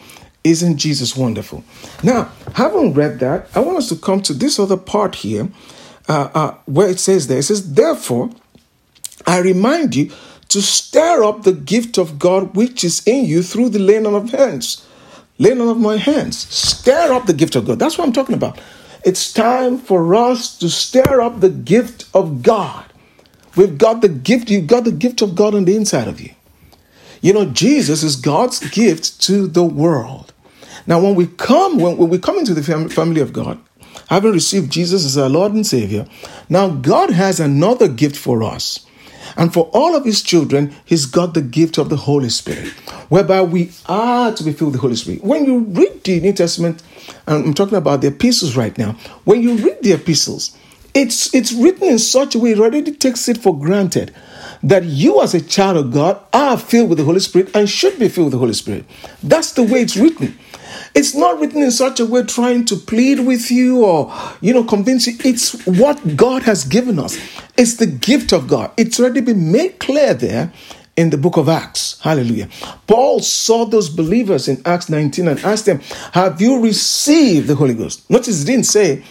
Isn't 0.44 0.78
Jesus 0.78 1.16
wonderful? 1.16 1.64
Now, 2.04 2.32
having 2.56 2.94
read 2.94 3.20
that, 3.20 3.48
I 3.56 3.60
want 3.60 3.78
us 3.78 3.90
to 3.90 3.96
come 3.96 4.22
to 4.24 4.34
this 4.34 4.60
other 4.60 4.78
part 4.78 5.16
here 5.16 5.50
uh, 6.10 6.30
uh, 6.34 6.56
where 6.66 6.90
it 6.90 7.00
says 7.00 7.28
there, 7.28 7.40
it 7.40 7.44
says, 7.44 7.74
Therefore, 7.74 8.30
I 9.26 9.40
remind 9.40 9.96
you 9.96 10.12
to 10.50 10.62
stir 10.62 11.24
up 11.24 11.44
the 11.44 11.54
gift 11.54 11.98
of 11.98 12.20
God 12.20 12.56
which 12.56 12.84
is 12.84 13.02
in 13.08 13.26
you 13.26 13.42
through 13.42 13.70
the 13.70 13.80
laying 13.80 14.06
on 14.06 14.16
of 14.16 14.32
hands. 14.32 14.86
Laying 15.40 15.62
on 15.62 15.70
of 15.70 15.78
my 15.80 15.98
hands. 15.98 16.38
Stir 16.38 17.14
up 17.14 17.26
the 17.26 17.34
gift 17.34 17.56
of 17.56 17.66
God. 17.66 17.80
That's 17.80 17.98
what 17.98 18.06
I'm 18.06 18.14
talking 18.14 18.36
about. 18.36 18.60
It's 19.06 19.34
time 19.34 19.78
for 19.78 20.14
us 20.14 20.58
to 20.60 20.70
stir 20.70 21.22
up 21.22 21.40
the 21.40 21.50
gift 21.50 22.06
of 22.14 22.44
God. 22.44 22.86
We've 23.56 23.78
got 23.78 24.02
the 24.02 24.10
gift, 24.10 24.50
you've 24.50 24.68
got 24.68 24.84
the 24.84 24.92
gift 24.92 25.22
of 25.22 25.36
God 25.36 25.56
on 25.56 25.66
the 25.66 25.76
inside 25.76 26.08
of 26.08 26.20
you. 26.20 26.32
You 27.24 27.32
know, 27.32 27.46
Jesus 27.46 28.04
is 28.04 28.18
God's 28.18 28.60
gift 28.72 29.22
to 29.22 29.48
the 29.48 29.64
world. 29.64 30.34
Now, 30.86 31.00
when 31.00 31.16
we 31.16 31.28
come, 31.28 31.80
when, 31.80 31.98
we 31.98 32.20
come 32.20 32.38
into 32.38 32.54
the 32.54 32.62
family 32.62 33.22
of 33.22 33.32
God, 33.32 33.62
having 34.10 34.34
received 34.34 34.70
Jesus 34.70 35.06
as 35.06 35.18
our 35.18 35.30
Lord 35.30 35.54
and 35.54 35.66
Savior, 35.66 36.06
now 36.50 36.68
God 36.68 37.12
has 37.12 37.40
another 37.40 37.88
gift 37.88 38.18
for 38.18 38.44
us. 38.44 38.86
And 39.38 39.54
for 39.54 39.70
all 39.74 39.96
of 39.96 40.04
his 40.04 40.22
children, 40.22 40.76
he's 40.84 41.06
got 41.06 41.34
the 41.34 41.42
gift 41.42 41.78
of 41.78 41.88
the 41.88 41.96
Holy 41.96 42.28
Spirit, 42.28 42.68
whereby 43.08 43.42
we 43.42 43.72
are 43.86 44.34
to 44.34 44.44
be 44.44 44.52
filled 44.52 44.74
with 44.74 44.82
the 44.82 44.82
Holy 44.82 44.98
Spirit. 44.98 45.24
When 45.24 45.46
you 45.46 45.60
read 45.60 46.04
the 46.04 46.20
New 46.20 46.34
Testament, 46.34 46.84
and 47.26 47.46
I'm 47.46 47.54
talking 47.54 47.78
about 47.78 48.02
the 48.02 48.08
epistles 48.08 48.58
right 48.58 48.78
now, 48.78 48.98
when 49.24 49.42
you 49.42 49.56
read 49.56 49.82
the 49.82 49.94
epistles, 49.94 50.58
it's 50.94 51.34
it's 51.34 51.52
written 51.52 51.88
in 51.88 52.00
such 52.00 52.36
a 52.36 52.40
way 52.40 52.52
it 52.52 52.60
already 52.60 52.92
takes 52.92 53.28
it 53.28 53.38
for 53.38 53.58
granted 53.58 54.14
that 54.62 54.84
you 54.86 55.22
as 55.22 55.34
a 55.34 55.42
child 55.42 55.78
of 55.78 55.92
God 55.92 56.20
are 56.32 56.58
filled 56.58 56.90
with 56.90 56.98
the 56.98 57.04
Holy 57.04 57.20
Spirit 57.20 57.54
and 57.56 57.70
should 57.70 58.00
be 58.00 58.08
filled 58.08 58.28
with 58.28 58.34
the 58.34 58.40
Holy 58.40 58.54
Spirit. 58.54 58.86
That's 59.22 59.52
the 59.52 59.64
way 59.64 59.82
it's 59.82 59.98
written. 59.98 60.38
It's 60.96 61.14
not 61.14 61.40
written 61.40 61.62
in 61.62 61.72
such 61.72 62.00
a 62.00 62.06
way 62.06 62.24
trying 62.24 62.66
to 62.66 62.76
plead 62.76 63.20
with 63.22 63.52
you 63.52 63.84
or, 63.84 64.14
you 64.42 64.54
know, 64.54 64.64
convince 64.64 65.08
you. 65.08 65.18
It's 65.24 65.66
what 65.66 66.16
God 66.16 66.44
has 66.44 66.64
given 66.64 66.98
us. 66.98 67.18
It's 67.58 67.76
the 67.76 67.88
gift 67.88 68.32
of 68.32 68.48
God. 68.48 68.72
It's 68.78 69.00
already 69.00 69.22
been 69.22 69.52
made 69.52 69.80
clear 69.80 70.14
there 70.14 70.54
in 70.96 71.10
the 71.10 71.18
book 71.18 71.38
of 71.38 71.50
Acts. 71.50 72.00
Hallelujah. 72.02 72.48
Paul 72.88 73.20
saw 73.20 73.66
those 73.66 73.90
believers 73.90 74.48
in 74.48 74.62
Acts 74.66 74.90
19 74.90 75.28
and 75.28 75.40
asked 75.40 75.66
them, 75.66 75.82
Have 76.14 76.40
you 76.40 76.62
received 76.62 77.48
the 77.48 77.56
Holy 77.56 77.74
Ghost? 77.74 78.10
Notice 78.10 78.40
he 78.40 78.46
didn't 78.46 78.68
say, 78.68 79.04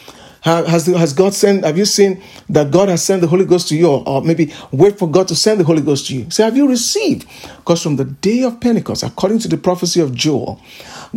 has, 0.43 0.87
has 0.87 1.13
God 1.13 1.35
sent, 1.35 1.65
have 1.65 1.79
you 1.79 1.85
seen 1.85 2.23
that 2.49 2.71
God 2.71 2.89
has 2.89 3.05
sent 3.05 3.21
the 3.21 3.29
Holy 3.29 3.45
Ghost 3.45 3.69
to 3.69 3.77
you? 3.77 3.89
Or, 3.89 4.03
or 4.07 4.23
maybe 4.23 4.53
wait 4.71 4.99
for 4.99 5.09
God 5.09 5.29
to 5.29 5.37
send 5.37 5.61
the 5.61 5.65
Holy 5.65 5.83
Ghost 5.83 6.09
to 6.09 6.15
you. 6.15 6.31
Say, 6.31 6.45
have 6.45 6.57
you 6.57 6.69
received? 6.69 7.29
Because 7.59 7.83
from 7.83 7.97
the 7.97 8.05
day 8.05 8.43
of 8.43 8.61
Pentecost, 8.61 9.03
according 9.03 9.39
to 9.41 9.49
the 9.49 9.57
prophecy 9.57 10.01
of 10.01 10.15
Joel, 10.15 10.61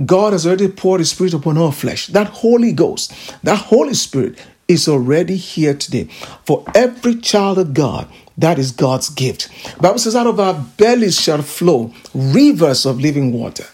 God 0.06 0.34
has 0.34 0.46
already 0.46 0.68
poured 0.68 1.00
His 1.00 1.12
Spirit 1.12 1.34
upon 1.34 1.58
all 1.58 1.72
flesh. 1.72 2.08
That 2.08 2.28
Holy 2.28 2.72
Ghost, 2.72 3.14
that 3.44 3.58
Holy 3.58 3.94
Spirit 3.94 4.38
is 4.68 4.88
already 4.88 5.36
here 5.36 5.74
today. 5.74 6.06
For 6.46 6.64
every 6.76 7.16
child 7.16 7.58
of 7.58 7.74
God, 7.74 8.08
that 8.38 8.60
is 8.60 8.72
God's 8.72 9.10
gift. 9.10 9.50
Bible 9.80 10.00
says, 10.00 10.16
out 10.16 10.28
of 10.28 10.40
our 10.40 10.54
bellies 10.78 11.20
shall 11.20 11.42
flow 11.42 11.94
rivers 12.14 12.86
of 12.86 13.00
living 13.00 13.32
water. 13.32 13.66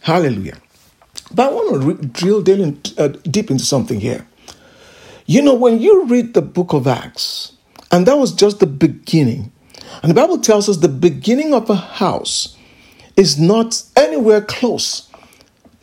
Hallelujah. 0.00 0.58
But 1.32 1.50
I 1.50 1.54
want 1.54 1.82
to 1.82 1.86
re- 1.88 2.08
drill 2.08 2.42
down, 2.42 2.80
uh, 2.98 3.08
deep 3.08 3.50
into 3.50 3.64
something 3.64 4.00
here. 4.00 4.26
You 5.26 5.40
know, 5.40 5.54
when 5.54 5.80
you 5.80 6.04
read 6.04 6.34
the 6.34 6.42
book 6.42 6.74
of 6.74 6.86
Acts, 6.86 7.52
and 7.90 8.06
that 8.06 8.18
was 8.18 8.34
just 8.34 8.60
the 8.60 8.66
beginning, 8.66 9.50
and 10.02 10.10
the 10.10 10.14
Bible 10.14 10.38
tells 10.38 10.68
us 10.68 10.76
the 10.76 10.88
beginning 10.88 11.54
of 11.54 11.70
a 11.70 11.76
house 11.76 12.58
is 13.16 13.38
not 13.38 13.82
anywhere 13.96 14.42
close 14.42 15.08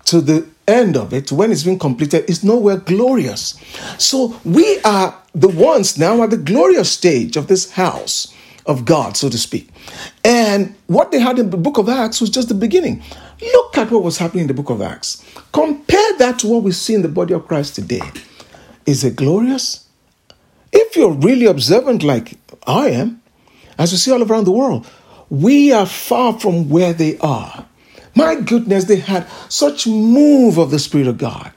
to 0.05 0.21
the 0.21 0.47
end 0.67 0.95
of 0.95 1.11
it 1.11 1.31
when 1.31 1.51
it's 1.51 1.63
been 1.63 1.79
completed 1.79 2.29
is 2.29 2.43
nowhere 2.43 2.77
glorious. 2.77 3.59
So 3.97 4.39
we 4.45 4.79
are 4.81 5.17
the 5.33 5.47
ones 5.47 5.97
now 5.97 6.21
at 6.21 6.29
the 6.29 6.37
glorious 6.37 6.91
stage 6.91 7.35
of 7.35 7.47
this 7.47 7.71
house 7.71 8.35
of 8.67 8.85
God, 8.85 9.17
so 9.17 9.27
to 9.27 9.39
speak. 9.39 9.69
And 10.23 10.75
what 10.85 11.11
they 11.11 11.19
had 11.19 11.39
in 11.39 11.49
the 11.49 11.57
book 11.57 11.79
of 11.79 11.89
Acts 11.89 12.21
was 12.21 12.29
just 12.29 12.47
the 12.47 12.53
beginning. 12.53 13.01
Look 13.41 13.77
at 13.77 13.89
what 13.89 14.03
was 14.03 14.19
happening 14.19 14.43
in 14.43 14.47
the 14.47 14.53
book 14.53 14.69
of 14.69 14.83
Acts. 14.83 15.25
Compare 15.51 16.17
that 16.19 16.37
to 16.39 16.47
what 16.47 16.61
we 16.61 16.71
see 16.71 16.93
in 16.93 17.01
the 17.01 17.09
body 17.09 17.33
of 17.33 17.47
Christ 17.47 17.73
today. 17.73 18.01
Is 18.85 19.03
it 19.03 19.15
glorious? 19.15 19.87
If 20.71 20.95
you're 20.95 21.11
really 21.11 21.45
observant 21.45 22.03
like 22.03 22.37
I 22.65 22.89
am, 22.89 23.21
as 23.77 23.91
you 23.91 23.97
see 23.97 24.11
all 24.11 24.23
around 24.23 24.45
the 24.45 24.51
world, 24.51 24.87
we 25.29 25.71
are 25.71 25.85
far 25.85 26.39
from 26.39 26.69
where 26.69 26.93
they 26.93 27.17
are. 27.19 27.65
My 28.15 28.35
goodness, 28.35 28.85
they 28.85 28.97
had 28.97 29.27
such 29.49 29.87
move 29.87 30.57
of 30.57 30.71
the 30.71 30.79
Spirit 30.79 31.07
of 31.07 31.17
God. 31.17 31.51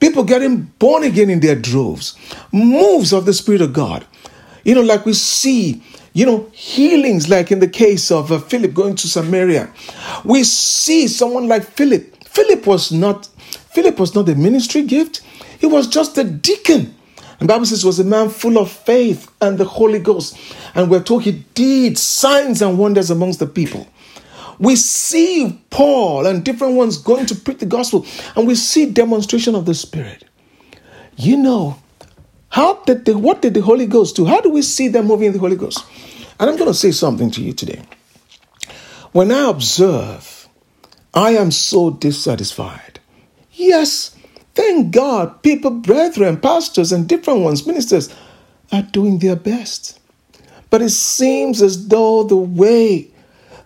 People 0.00 0.24
getting 0.24 0.62
born 0.78 1.04
again 1.04 1.30
in 1.30 1.40
their 1.40 1.54
droves, 1.54 2.16
moves 2.50 3.12
of 3.12 3.26
the 3.26 3.34
Spirit 3.34 3.60
of 3.60 3.72
God. 3.72 4.04
You 4.64 4.74
know, 4.74 4.80
like 4.80 5.04
we 5.04 5.12
see, 5.12 5.82
you 6.12 6.26
know, 6.26 6.48
healings, 6.52 7.28
like 7.28 7.52
in 7.52 7.60
the 7.60 7.68
case 7.68 8.10
of 8.10 8.32
uh, 8.32 8.38
Philip 8.38 8.74
going 8.74 8.96
to 8.96 9.08
Samaria. 9.08 9.72
We 10.24 10.44
see 10.44 11.06
someone 11.08 11.48
like 11.48 11.64
Philip. 11.64 12.24
Philip 12.24 12.66
was 12.66 12.90
not, 12.90 13.26
Philip 13.74 13.98
was 14.00 14.14
not 14.14 14.28
a 14.28 14.34
ministry 14.34 14.82
gift. 14.82 15.20
He 15.62 15.68
was 15.68 15.86
just 15.86 16.18
a 16.18 16.24
deacon. 16.24 16.92
And 17.38 17.46
Bible 17.46 17.66
says 17.66 17.84
was 17.84 18.00
a 18.00 18.04
man 18.04 18.30
full 18.30 18.58
of 18.58 18.68
faith 18.68 19.30
and 19.40 19.58
the 19.58 19.64
Holy 19.64 20.00
Ghost. 20.00 20.36
And 20.74 20.90
we're 20.90 21.04
told 21.04 21.22
he 21.22 21.44
did 21.54 21.96
signs 21.98 22.60
and 22.60 22.80
wonders 22.80 23.10
amongst 23.10 23.38
the 23.38 23.46
people. 23.46 23.86
We 24.58 24.74
see 24.74 25.62
Paul 25.70 26.26
and 26.26 26.44
different 26.44 26.74
ones 26.74 26.98
going 26.98 27.26
to 27.26 27.36
preach 27.36 27.58
the 27.58 27.66
gospel, 27.66 28.04
and 28.34 28.44
we 28.44 28.56
see 28.56 28.90
demonstration 28.90 29.54
of 29.54 29.64
the 29.64 29.74
Spirit. 29.74 30.24
You 31.16 31.36
know, 31.36 31.78
how 32.48 32.82
did 32.82 33.04
the 33.04 33.16
what 33.16 33.40
did 33.40 33.54
the 33.54 33.62
Holy 33.62 33.86
Ghost 33.86 34.16
do? 34.16 34.24
How 34.24 34.40
do 34.40 34.50
we 34.50 34.62
see 34.62 34.88
them 34.88 35.06
moving 35.06 35.28
in 35.28 35.32
the 35.32 35.38
Holy 35.38 35.56
Ghost? 35.56 35.84
And 36.40 36.50
I'm 36.50 36.56
going 36.56 36.72
to 36.72 36.74
say 36.74 36.90
something 36.90 37.30
to 37.30 37.40
you 37.40 37.52
today. 37.52 37.82
When 39.12 39.30
I 39.30 39.48
observe, 39.48 40.48
I 41.14 41.36
am 41.36 41.52
so 41.52 41.90
dissatisfied. 41.90 42.98
Yes, 43.52 44.16
Thank 44.54 44.92
God, 44.92 45.42
people, 45.42 45.70
brethren, 45.70 46.38
pastors, 46.38 46.92
and 46.92 47.08
different 47.08 47.40
ones, 47.40 47.66
ministers, 47.66 48.14
are 48.70 48.82
doing 48.82 49.18
their 49.18 49.36
best. 49.36 49.98
But 50.70 50.82
it 50.82 50.90
seems 50.90 51.62
as 51.62 51.88
though 51.88 52.22
the 52.24 52.36
way 52.36 53.08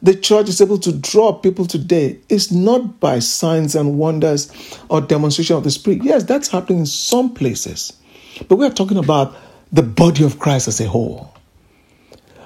the 0.03 0.15
church 0.15 0.49
is 0.49 0.61
able 0.61 0.79
to 0.79 0.93
draw 0.93 1.33
people 1.33 1.67
today 1.67 2.19
is 2.29 2.53
not 2.53 3.01
by 3.01 3.19
signs 3.19 3.75
and 3.75 3.99
wonders 3.99 4.53
or 4.89 5.01
demonstration 5.01 5.57
of 5.57 5.65
the 5.65 5.71
Spirit. 5.71 6.05
Yes, 6.05 6.25
that's 6.25 6.49
happening 6.49 6.81
in 6.81 6.87
some 6.87 7.33
places. 7.35 7.93
But 8.49 8.57
we 8.57 8.67
are 8.67 8.71
talking 8.71 8.99
about 8.99 9.37
the 9.73 9.83
body 9.83 10.25
of 10.25 10.39
Christ 10.39 10.69
as 10.69 10.81
a 10.81 10.87
whole. 10.87 11.33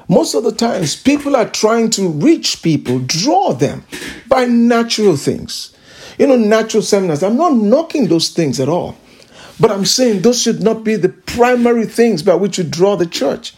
Most 0.09 0.35
of 0.35 0.45
the 0.45 0.53
times, 0.53 0.97
people 0.97 1.37
are 1.37 1.49
trying 1.49 1.91
to 1.91 2.09
reach 2.09 2.63
people, 2.63 2.99
draw 3.01 3.53
them 3.53 3.85
by 4.29 4.45
natural 4.45 5.17
things 5.17 5.77
you 6.19 6.27
know, 6.27 6.37
natural 6.37 6.83
seminars. 6.83 7.23
I'm 7.23 7.37
not 7.37 7.55
knocking 7.55 8.09
those 8.09 8.31
things 8.31 8.61
at 8.61 8.69
all. 8.69 8.97
But 9.59 9.71
I'm 9.71 9.85
saying 9.85 10.23
those 10.23 10.41
should 10.41 10.63
not 10.63 10.85
be 10.85 10.97
the 10.97 11.11
primary 11.11 11.85
things 11.85 12.23
by 12.23 12.35
which 12.35 12.57
you 12.59 12.65
draw 12.65 12.97
the 12.97 13.07
church. 13.07 13.55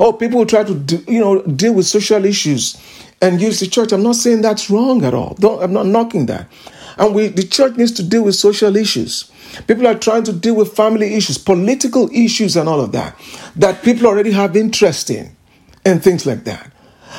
Oh, 0.00 0.12
people 0.12 0.38
who 0.38 0.46
try 0.46 0.64
to, 0.64 0.74
do, 0.74 1.04
you 1.06 1.20
know, 1.20 1.42
deal 1.42 1.74
with 1.74 1.86
social 1.86 2.24
issues 2.24 2.80
and 3.20 3.40
use 3.40 3.60
the 3.60 3.66
church. 3.66 3.92
I'm 3.92 4.02
not 4.02 4.16
saying 4.16 4.40
that's 4.40 4.70
wrong 4.70 5.04
at 5.04 5.12
all. 5.12 5.36
Don't, 5.38 5.62
I'm 5.62 5.72
not 5.72 5.86
knocking 5.86 6.26
that. 6.26 6.48
And 6.96 7.14
we, 7.14 7.28
the 7.28 7.42
church 7.42 7.76
needs 7.76 7.92
to 7.92 8.02
deal 8.02 8.24
with 8.24 8.34
social 8.34 8.76
issues. 8.76 9.30
People 9.66 9.86
are 9.86 9.98
trying 9.98 10.24
to 10.24 10.32
deal 10.32 10.54
with 10.54 10.74
family 10.74 11.14
issues, 11.14 11.36
political 11.36 12.10
issues, 12.12 12.56
and 12.56 12.68
all 12.68 12.80
of 12.80 12.92
that, 12.92 13.18
that 13.56 13.82
people 13.82 14.06
already 14.06 14.32
have 14.32 14.56
interest 14.56 15.10
in, 15.10 15.36
and 15.84 16.02
things 16.02 16.24
like 16.24 16.44
that. 16.44 16.72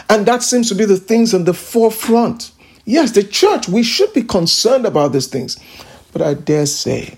And 0.10 0.26
that 0.26 0.42
seems 0.42 0.70
to 0.70 0.76
be 0.76 0.86
the 0.86 0.98
things 0.98 1.34
on 1.34 1.44
the 1.44 1.54
forefront. 1.54 2.52
Yes, 2.86 3.12
the 3.12 3.24
church, 3.24 3.68
we 3.70 3.84
should 3.84 4.14
be 4.14 4.24
concerned 4.24 4.86
about 4.86 5.14
these 5.14 5.28
things. 5.28 5.58
But 6.12 6.22
I 6.22 6.34
dare 6.34 6.66
say 6.66 7.18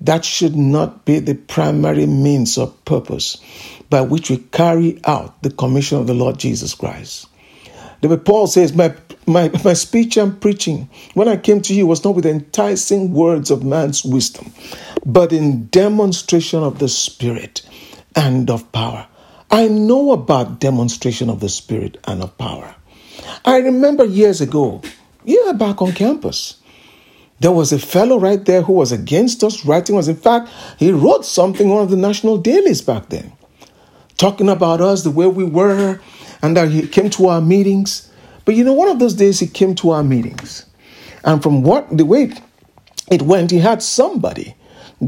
that 0.00 0.24
should 0.24 0.56
not 0.56 1.04
be 1.04 1.20
the 1.20 1.34
primary 1.34 2.06
means 2.06 2.58
or 2.58 2.68
purpose 2.84 3.38
by 3.88 4.02
which 4.02 4.30
we 4.30 4.38
carry 4.38 5.00
out 5.04 5.42
the 5.42 5.50
commission 5.50 5.98
of 5.98 6.06
the 6.06 6.14
Lord 6.14 6.38
Jesus 6.38 6.74
Christ. 6.74 7.28
The 8.00 8.08
way 8.08 8.16
Paul 8.18 8.46
says, 8.46 8.74
my, 8.74 8.94
my, 9.26 9.50
my 9.64 9.72
speech 9.72 10.16
and 10.16 10.38
preaching 10.38 10.88
when 11.14 11.28
I 11.28 11.36
came 11.36 11.62
to 11.62 11.74
you 11.74 11.86
was 11.86 12.04
not 12.04 12.14
with 12.14 12.26
enticing 12.26 13.12
words 13.12 13.50
of 13.50 13.64
man's 13.64 14.04
wisdom, 14.04 14.52
but 15.06 15.32
in 15.32 15.66
demonstration 15.68 16.62
of 16.62 16.78
the 16.78 16.88
Spirit 16.88 17.66
and 18.14 18.50
of 18.50 18.70
power. 18.72 19.06
I 19.50 19.68
know 19.68 20.12
about 20.12 20.60
demonstration 20.60 21.30
of 21.30 21.40
the 21.40 21.48
Spirit 21.48 21.96
and 22.04 22.22
of 22.22 22.36
power. 22.36 22.74
I 23.46 23.58
remember 23.58 24.04
years 24.04 24.40
ago, 24.40 24.82
yeah, 25.24 25.52
back 25.52 25.80
on 25.80 25.92
campus, 25.92 26.56
there 27.38 27.52
was 27.52 27.72
a 27.72 27.78
fellow 27.78 28.18
right 28.18 28.44
there 28.44 28.62
who 28.62 28.72
was 28.72 28.90
against 28.90 29.44
us 29.44 29.64
writing 29.64 29.96
us. 29.96 30.08
In 30.08 30.16
fact, 30.16 30.48
he 30.78 30.90
wrote 30.90 31.24
something 31.24 31.70
on 31.70 31.88
the 31.88 31.96
national 31.96 32.38
dailies 32.38 32.82
back 32.82 33.08
then, 33.08 33.32
talking 34.16 34.48
about 34.48 34.80
us, 34.80 35.04
the 35.04 35.12
way 35.12 35.28
we 35.28 35.44
were, 35.44 36.00
and 36.42 36.56
that 36.56 36.70
he 36.70 36.88
came 36.88 37.08
to 37.10 37.28
our 37.28 37.40
meetings. 37.40 38.10
But 38.44 38.56
you 38.56 38.64
know, 38.64 38.72
one 38.72 38.88
of 38.88 38.98
those 38.98 39.14
days 39.14 39.38
he 39.38 39.46
came 39.46 39.76
to 39.76 39.90
our 39.90 40.02
meetings, 40.02 40.66
and 41.22 41.40
from 41.40 41.62
what 41.62 41.96
the 41.96 42.04
way 42.04 42.32
it 43.12 43.22
went, 43.22 43.52
he 43.52 43.58
had 43.58 43.80
somebody 43.80 44.56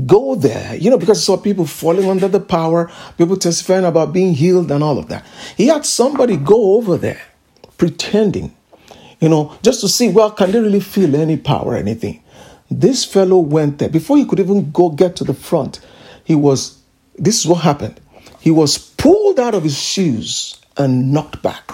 go 0.06 0.36
there, 0.36 0.76
you 0.76 0.90
know, 0.90 0.98
because 0.98 1.18
he 1.18 1.24
saw 1.24 1.36
people 1.36 1.66
falling 1.66 2.08
under 2.08 2.28
the 2.28 2.40
power, 2.40 2.88
people 3.16 3.36
testifying 3.36 3.84
about 3.84 4.12
being 4.12 4.34
healed 4.34 4.70
and 4.70 4.84
all 4.84 4.96
of 4.96 5.08
that. 5.08 5.24
He 5.56 5.66
had 5.66 5.84
somebody 5.84 6.36
go 6.36 6.76
over 6.76 6.96
there 6.96 7.22
pretending, 7.78 8.54
you 9.20 9.28
know, 9.28 9.56
just 9.62 9.80
to 9.80 9.88
see, 9.88 10.10
well, 10.10 10.30
can 10.30 10.52
they 10.52 10.60
really 10.60 10.80
feel 10.80 11.16
any 11.16 11.36
power 11.36 11.74
anything? 11.74 12.22
This 12.70 13.04
fellow 13.04 13.38
went 13.38 13.78
there. 13.78 13.88
Before 13.88 14.18
he 14.18 14.26
could 14.26 14.40
even 14.40 14.70
go 14.70 14.90
get 14.90 15.16
to 15.16 15.24
the 15.24 15.32
front, 15.32 15.80
he 16.24 16.34
was, 16.34 16.82
this 17.16 17.40
is 17.40 17.46
what 17.46 17.62
happened. 17.62 18.00
He 18.40 18.50
was 18.50 18.76
pulled 18.76 19.40
out 19.40 19.54
of 19.54 19.62
his 19.62 19.80
shoes 19.80 20.60
and 20.76 21.12
knocked 21.12 21.42
back. 21.42 21.72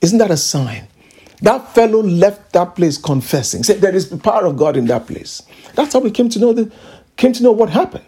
Isn't 0.00 0.18
that 0.18 0.30
a 0.30 0.36
sign? 0.36 0.88
That 1.42 1.74
fellow 1.74 2.02
left 2.02 2.52
that 2.52 2.76
place 2.76 2.98
confessing. 2.98 3.62
Said 3.62 3.80
there 3.80 3.94
is 3.94 4.10
the 4.10 4.16
power 4.16 4.46
of 4.46 4.56
God 4.56 4.76
in 4.76 4.86
that 4.86 5.06
place. 5.06 5.42
That's 5.74 5.92
how 5.92 6.00
we 6.00 6.10
came 6.10 6.28
to 6.30 6.38
know 6.38 6.52
the, 6.52 6.70
came 7.16 7.32
to 7.32 7.42
know 7.42 7.52
what 7.52 7.70
happened. 7.70 8.04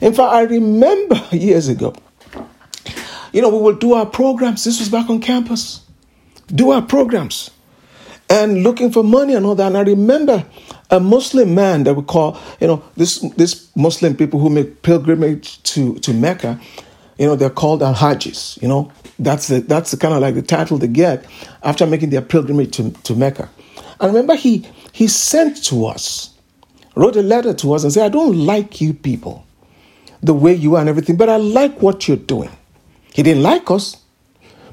In 0.00 0.12
fact, 0.12 0.32
I 0.32 0.42
remember 0.42 1.20
years 1.32 1.68
ago, 1.68 1.94
you 3.32 3.40
know, 3.40 3.48
we 3.48 3.58
will 3.58 3.74
do 3.74 3.94
our 3.94 4.06
programs. 4.06 4.64
This 4.64 4.78
was 4.78 4.88
back 4.88 5.08
on 5.08 5.20
campus. 5.20 5.80
Do 6.54 6.70
our 6.70 6.82
programs 6.82 7.50
and 8.28 8.62
looking 8.62 8.90
for 8.90 9.04
money 9.04 9.34
and 9.34 9.44
all 9.44 9.54
that. 9.54 9.66
And 9.66 9.76
I 9.76 9.82
remember 9.82 10.44
a 10.90 10.98
Muslim 11.00 11.54
man 11.54 11.84
that 11.84 11.94
we 11.94 12.02
call, 12.02 12.38
you 12.60 12.66
know, 12.66 12.82
this 12.96 13.18
this 13.36 13.68
Muslim 13.76 14.16
people 14.16 14.40
who 14.40 14.50
make 14.50 14.82
pilgrimage 14.82 15.62
to, 15.64 15.98
to 16.00 16.12
Mecca, 16.12 16.60
you 17.18 17.26
know, 17.26 17.36
they're 17.36 17.50
called 17.50 17.82
al 17.82 17.94
hajis. 17.94 18.60
You 18.62 18.68
know, 18.68 18.92
that's 19.18 19.48
the 19.48 19.60
that's 19.60 19.90
the 19.90 19.96
kind 19.96 20.14
of 20.14 20.20
like 20.20 20.34
the 20.34 20.42
title 20.42 20.78
they 20.78 20.88
get 20.88 21.24
after 21.62 21.86
making 21.86 22.10
their 22.10 22.22
pilgrimage 22.22 22.76
to, 22.76 22.90
to 22.90 23.14
Mecca. 23.14 23.48
And 24.00 24.12
remember 24.12 24.34
he 24.34 24.66
he 24.92 25.08
sent 25.08 25.62
to 25.64 25.86
us, 25.86 26.30
wrote 26.96 27.16
a 27.16 27.22
letter 27.22 27.54
to 27.54 27.74
us 27.74 27.84
and 27.84 27.92
said, 27.92 28.06
I 28.06 28.08
don't 28.08 28.36
like 28.36 28.80
you 28.80 28.94
people, 28.94 29.46
the 30.22 30.34
way 30.34 30.54
you 30.54 30.76
are 30.76 30.80
and 30.80 30.88
everything, 30.88 31.16
but 31.16 31.28
I 31.28 31.36
like 31.36 31.80
what 31.82 32.08
you're 32.08 32.16
doing. 32.16 32.50
He 33.14 33.22
didn't 33.22 33.42
like 33.42 33.70
us, 33.70 33.98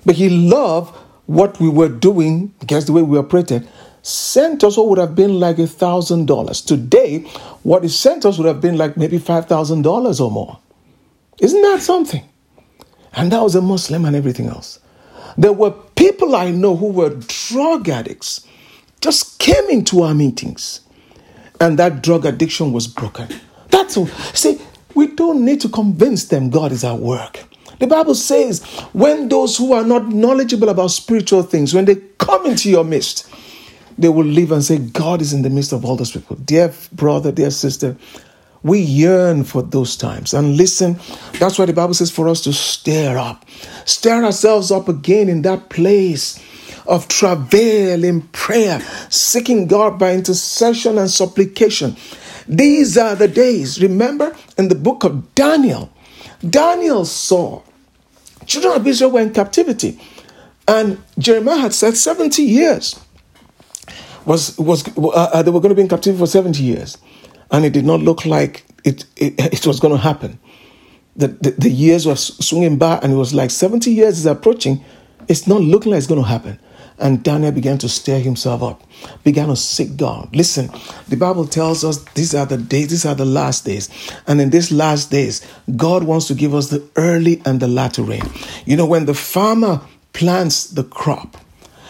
but 0.05 0.15
he 0.15 0.29
loved 0.29 0.95
what 1.29 1.59
we 1.59 1.69
were 1.69 1.89
doing, 1.89 2.51
guess 2.65 2.85
the 2.85 2.91
way 2.91 3.03
we 3.03 3.15
operated, 3.15 3.67
what 4.01 4.89
would 4.89 4.97
have 4.97 5.13
been 5.13 5.39
like 5.39 5.59
a 5.59 5.67
thousand 5.67 6.25
dollars. 6.25 6.59
Today, 6.59 7.19
what 7.61 7.83
he 7.83 7.89
sent 7.89 8.25
us 8.25 8.39
would 8.39 8.47
have 8.47 8.59
been 8.59 8.77
like 8.77 8.97
maybe 8.97 9.19
five 9.19 9.45
thousand 9.45 9.83
dollars 9.83 10.19
or 10.19 10.31
more. 10.31 10.57
Isn't 11.39 11.61
that 11.61 11.83
something? 11.83 12.27
And 13.13 13.31
that 13.31 13.43
was 13.43 13.53
a 13.53 13.61
Muslim 13.61 14.05
and 14.05 14.15
everything 14.15 14.47
else. 14.47 14.79
There 15.37 15.53
were 15.53 15.69
people 15.95 16.35
I 16.35 16.49
know 16.49 16.75
who 16.75 16.87
were 16.87 17.21
drug 17.27 17.89
addicts, 17.89 18.47
just 18.99 19.37
came 19.37 19.69
into 19.69 20.01
our 20.01 20.15
meetings, 20.15 20.81
and 21.61 21.77
that 21.77 22.01
drug 22.01 22.25
addiction 22.25 22.73
was 22.73 22.87
broken. 22.87 23.27
That's 23.69 23.97
all. 23.97 24.07
See, 24.33 24.59
we 24.95 25.05
don't 25.05 25.45
need 25.45 25.61
to 25.61 25.69
convince 25.69 26.25
them 26.25 26.49
God 26.49 26.71
is 26.71 26.83
at 26.83 26.97
work. 26.97 27.48
The 27.79 27.87
Bible 27.87 28.15
says, 28.15 28.63
when 28.93 29.29
those 29.29 29.57
who 29.57 29.73
are 29.73 29.83
not 29.83 30.09
knowledgeable 30.09 30.69
about 30.69 30.91
spiritual 30.91 31.43
things, 31.43 31.73
when 31.73 31.85
they 31.85 31.95
come 32.17 32.45
into 32.45 32.69
your 32.69 32.83
midst, 32.83 33.27
they 33.97 34.09
will 34.09 34.25
live 34.25 34.51
and 34.51 34.63
say, 34.63 34.77
God 34.77 35.21
is 35.21 35.33
in 35.33 35.41
the 35.41 35.49
midst 35.49 35.73
of 35.73 35.83
all 35.83 35.95
those 35.95 36.11
people. 36.11 36.35
Dear 36.37 36.73
brother, 36.91 37.31
dear 37.31 37.51
sister, 37.51 37.97
we 38.63 38.79
yearn 38.79 39.43
for 39.43 39.61
those 39.61 39.95
times. 39.95 40.33
And 40.33 40.57
listen, 40.57 40.99
that's 41.33 41.57
why 41.57 41.65
the 41.65 41.73
Bible 41.73 41.93
says 41.93 42.11
for 42.11 42.27
us 42.27 42.41
to 42.41 42.53
stir 42.53 43.17
up, 43.17 43.45
stir 43.85 44.23
ourselves 44.23 44.71
up 44.71 44.89
again 44.89 45.29
in 45.29 45.41
that 45.43 45.69
place 45.69 46.43
of 46.85 47.07
travail 47.07 48.03
in 48.03 48.21
prayer, 48.29 48.81
seeking 49.09 49.67
God 49.67 49.99
by 49.99 50.13
intercession 50.13 50.97
and 50.97 51.09
supplication. 51.09 51.95
These 52.47 52.97
are 52.97 53.15
the 53.15 53.27
days. 53.27 53.81
Remember 53.81 54.35
in 54.57 54.69
the 54.69 54.75
book 54.75 55.03
of 55.03 55.35
Daniel, 55.35 55.93
Daniel 56.49 57.05
saw 57.05 57.61
children 58.45 58.73
of 58.75 58.85
Israel 58.87 59.11
were 59.11 59.21
in 59.21 59.33
captivity. 59.33 59.99
And 60.67 61.01
Jeremiah 61.17 61.57
had 61.57 61.73
said 61.73 61.97
70 61.97 62.43
years 62.43 62.99
was 64.25 64.57
was 64.59 64.87
uh, 64.97 65.07
uh 65.09 65.41
they 65.41 65.51
were 65.51 65.59
going 65.59 65.69
to 65.69 65.75
be 65.75 65.81
in 65.81 65.87
captivity 65.87 66.19
for 66.19 66.27
70 66.27 66.61
years. 66.61 66.97
And 67.51 67.65
it 67.65 67.73
did 67.73 67.85
not 67.85 68.01
look 68.01 68.25
like 68.25 68.63
it, 68.83 69.05
it, 69.15 69.33
it 69.39 69.65
was 69.65 69.79
going 69.79 69.93
to 69.93 69.99
happen. 69.99 70.39
The, 71.15 71.29
the, 71.29 71.51
the 71.51 71.69
years 71.69 72.05
were 72.05 72.15
swinging 72.15 72.77
by, 72.77 72.99
and 72.99 73.11
it 73.11 73.15
was 73.15 73.33
like 73.33 73.49
70 73.49 73.91
years 73.91 74.19
is 74.19 74.25
approaching. 74.25 74.83
It's 75.27 75.47
not 75.47 75.61
looking 75.61 75.91
like 75.91 75.97
it's 75.97 76.07
going 76.07 76.21
to 76.21 76.27
happen. 76.27 76.59
And 76.99 77.23
Daniel 77.23 77.51
began 77.53 77.77
to 77.79 77.89
stir 77.89 78.19
himself 78.19 78.61
up, 78.61 78.83
began 79.23 79.47
to 79.47 79.55
seek 79.55 79.95
God. 79.95 80.35
Listen, 80.35 80.69
the 81.07 81.15
Bible 81.15 81.47
tells 81.47 81.83
us 81.83 82.03
these 82.13 82.35
are 82.35 82.45
the 82.45 82.57
days, 82.57 82.89
these 82.89 83.05
are 83.05 83.15
the 83.15 83.25
last 83.25 83.63
days. 83.65 83.89
And 84.27 84.41
in 84.41 84.49
these 84.49 84.71
last 84.71 85.09
days, 85.09 85.45
God 85.77 86.03
wants 86.03 86.27
to 86.27 86.33
give 86.33 86.53
us 86.53 86.69
the 86.69 86.83
early 86.97 87.41
and 87.45 87.61
the 87.61 87.69
latter 87.69 88.03
rain. 88.03 88.23
You 88.65 88.75
know, 88.75 88.85
when 88.85 89.05
the 89.05 89.13
farmer 89.13 89.81
plants 90.11 90.65
the 90.65 90.83
crop, 90.83 91.37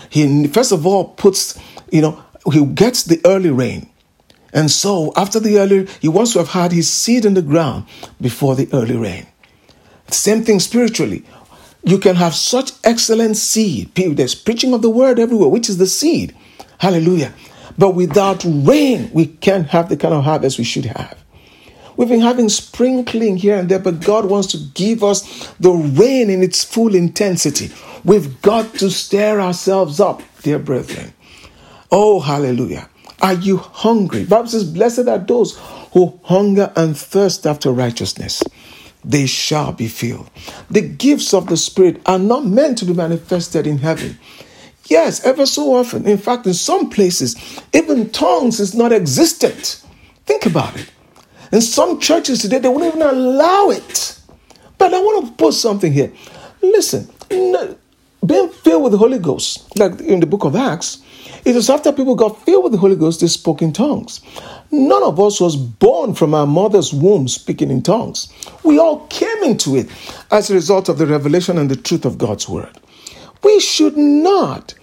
he 0.10 0.48
first 0.48 0.72
of 0.72 0.86
all 0.86 1.06
puts, 1.06 1.60
you 1.91 2.02
know, 2.02 2.24
he 2.52 2.63
gets 2.65 3.04
the 3.04 3.19
early 3.26 3.50
rain. 3.50 3.89
And 4.54 4.69
so 4.69 5.13
after 5.15 5.39
the 5.39 5.60
early, 5.60 5.88
he 6.02 6.08
wants 6.08 6.34
to 6.34 6.39
have 6.39 6.50
had 6.50 6.72
his 6.72 6.89
seed 6.89 7.26
in 7.26 7.34
the 7.34 7.41
ground 7.41 7.86
before 8.19 8.56
the 8.56 8.67
early 8.74 8.95
rain. 8.95 9.28
Same 10.08 10.43
thing 10.43 10.60
spiritually. 10.60 11.24
You 11.84 11.98
can 11.98 12.15
have 12.15 12.36
such 12.36 12.72
excellent 12.84 13.38
seed. 13.38 13.94
There's 13.96 14.36
preaching 14.36 14.74
of 14.74 14.82
the 14.82 14.89
word 14.89 15.20
everywhere, 15.20 15.50
which 15.50 15.70
is 15.70 15.78
the 15.78 15.88
seed. 15.88 16.36
Hallelujah. 16.78 17.34
But 17.78 17.96
without 17.96 18.44
rain, 18.46 19.10
we 19.13 19.28
can't 19.28 19.68
have 19.68 19.89
the 19.89 19.98
kind 19.98 20.13
of 20.13 20.24
harvest 20.24 20.58
we 20.58 20.65
should 20.65 20.86
have. 20.86 21.18
We've 21.96 22.10
been 22.10 22.22
having 22.22 22.50
sprinkling 22.50 23.38
here 23.38 23.58
and 23.58 23.70
there, 23.70 23.80
but 23.80 24.02
God 24.02 24.26
wants 24.26 24.48
to 24.52 24.58
give 24.74 25.04
us 25.04 25.54
the 25.60 25.72
rain 25.72 26.30
in 26.30 26.42
its 26.44 26.63
full 26.63 26.96
intensity. 26.96 27.72
We've 28.06 28.42
got 28.42 28.74
to 28.76 28.89
stir 28.89 29.42
ourselves 29.42 30.00
up, 30.00 30.22
dear 30.42 30.60
brethren. 30.60 31.13
Oh, 31.92 32.20
hallelujah. 32.20 32.89
Are 33.22 33.34
you 33.34 33.58
hungry? 33.58 34.24
Bible 34.24 34.48
says, 34.48 34.63
Blessed 34.63 35.08
are 35.08 35.18
those 35.18 35.58
who 35.92 36.20
hunger 36.24 36.72
and 36.76 36.98
thirst 36.98 37.46
after 37.46 37.72
righteousness 37.72 38.44
they 39.04 39.26
shall 39.26 39.72
be 39.72 39.88
filled. 39.88 40.30
The 40.70 40.82
gifts 40.82 41.34
of 41.34 41.48
the 41.48 41.58
Spirit 41.58 42.02
are 42.06 42.20
not 42.20 42.46
meant 42.46 42.78
to 42.80 42.86
be 42.86 42.94
manifested 42.94 43.66
in 43.66 43.78
heaven. 43.80 44.20
Yes, 44.86 45.24
ever 45.24 45.46
so 45.46 45.76
often. 45.76 46.08
In 46.08 46.18
fact, 46.18 46.46
in 46.48 46.54
some 46.54 46.90
places, 46.90 47.36
even 47.74 48.10
tongues 48.10 48.60
is 48.60 48.74
not 48.74 48.92
existent. 48.92 49.86
Think 50.26 50.46
about 50.46 50.76
it. 50.76 50.92
In 51.52 51.62
some 51.62 52.00
churches 52.00 52.42
today, 52.42 52.60
they 52.60 52.70
won't 52.70 52.84
even 52.84 53.02
allow 53.02 53.70
it. 53.70 54.20
But 54.78 54.94
I 54.94 55.00
want 55.00 55.28
to 55.28 55.34
put 55.34 55.54
something 55.54 55.92
here. 55.92 56.12
Listen, 56.62 57.10
being 57.30 58.50
filled 58.50 58.84
with 58.84 58.92
the 58.92 58.98
Holy 58.98 59.20
Ghost, 59.20 59.78
like 59.78 60.00
in 60.02 60.20
the 60.20 60.26
book 60.26 60.44
of 60.44 60.56
Acts, 60.56 61.02
it 61.46 61.56
was 61.56 61.70
after 61.70 61.92
people 61.92 62.16
got 62.16 62.44
filled 62.44 62.64
with 62.66 62.74
the 62.74 62.78
Holy 62.78 62.96
Ghost, 62.96 63.22
they 63.22 63.28
spoke 63.28 63.62
in 63.62 63.72
tongues. 63.72 64.22
None 64.72 65.04
of 65.04 65.20
us 65.20 65.42
was 65.42 65.56
born 65.56 66.14
from 66.14 66.34
our 66.34 66.46
mother's 66.46 66.94
womb 66.94 67.28
speaking 67.28 67.72
in 67.72 67.82
tongues. 67.82 68.32
We 68.64 68.78
all 68.78 69.08
came 69.08 69.44
into 69.44 69.76
it 69.76 69.90
as 70.32 70.50
a 70.50 70.54
result 70.54 70.90
of 70.90 70.98
the 70.98 71.08
revelation 71.08 71.58
and 71.58 71.70
the 71.70 71.76
truth 71.76 72.06
of 72.06 72.18
God's 72.18 72.48
word. 72.48 72.78
We 73.44 73.60
should 73.60 73.98
not. 73.98 74.76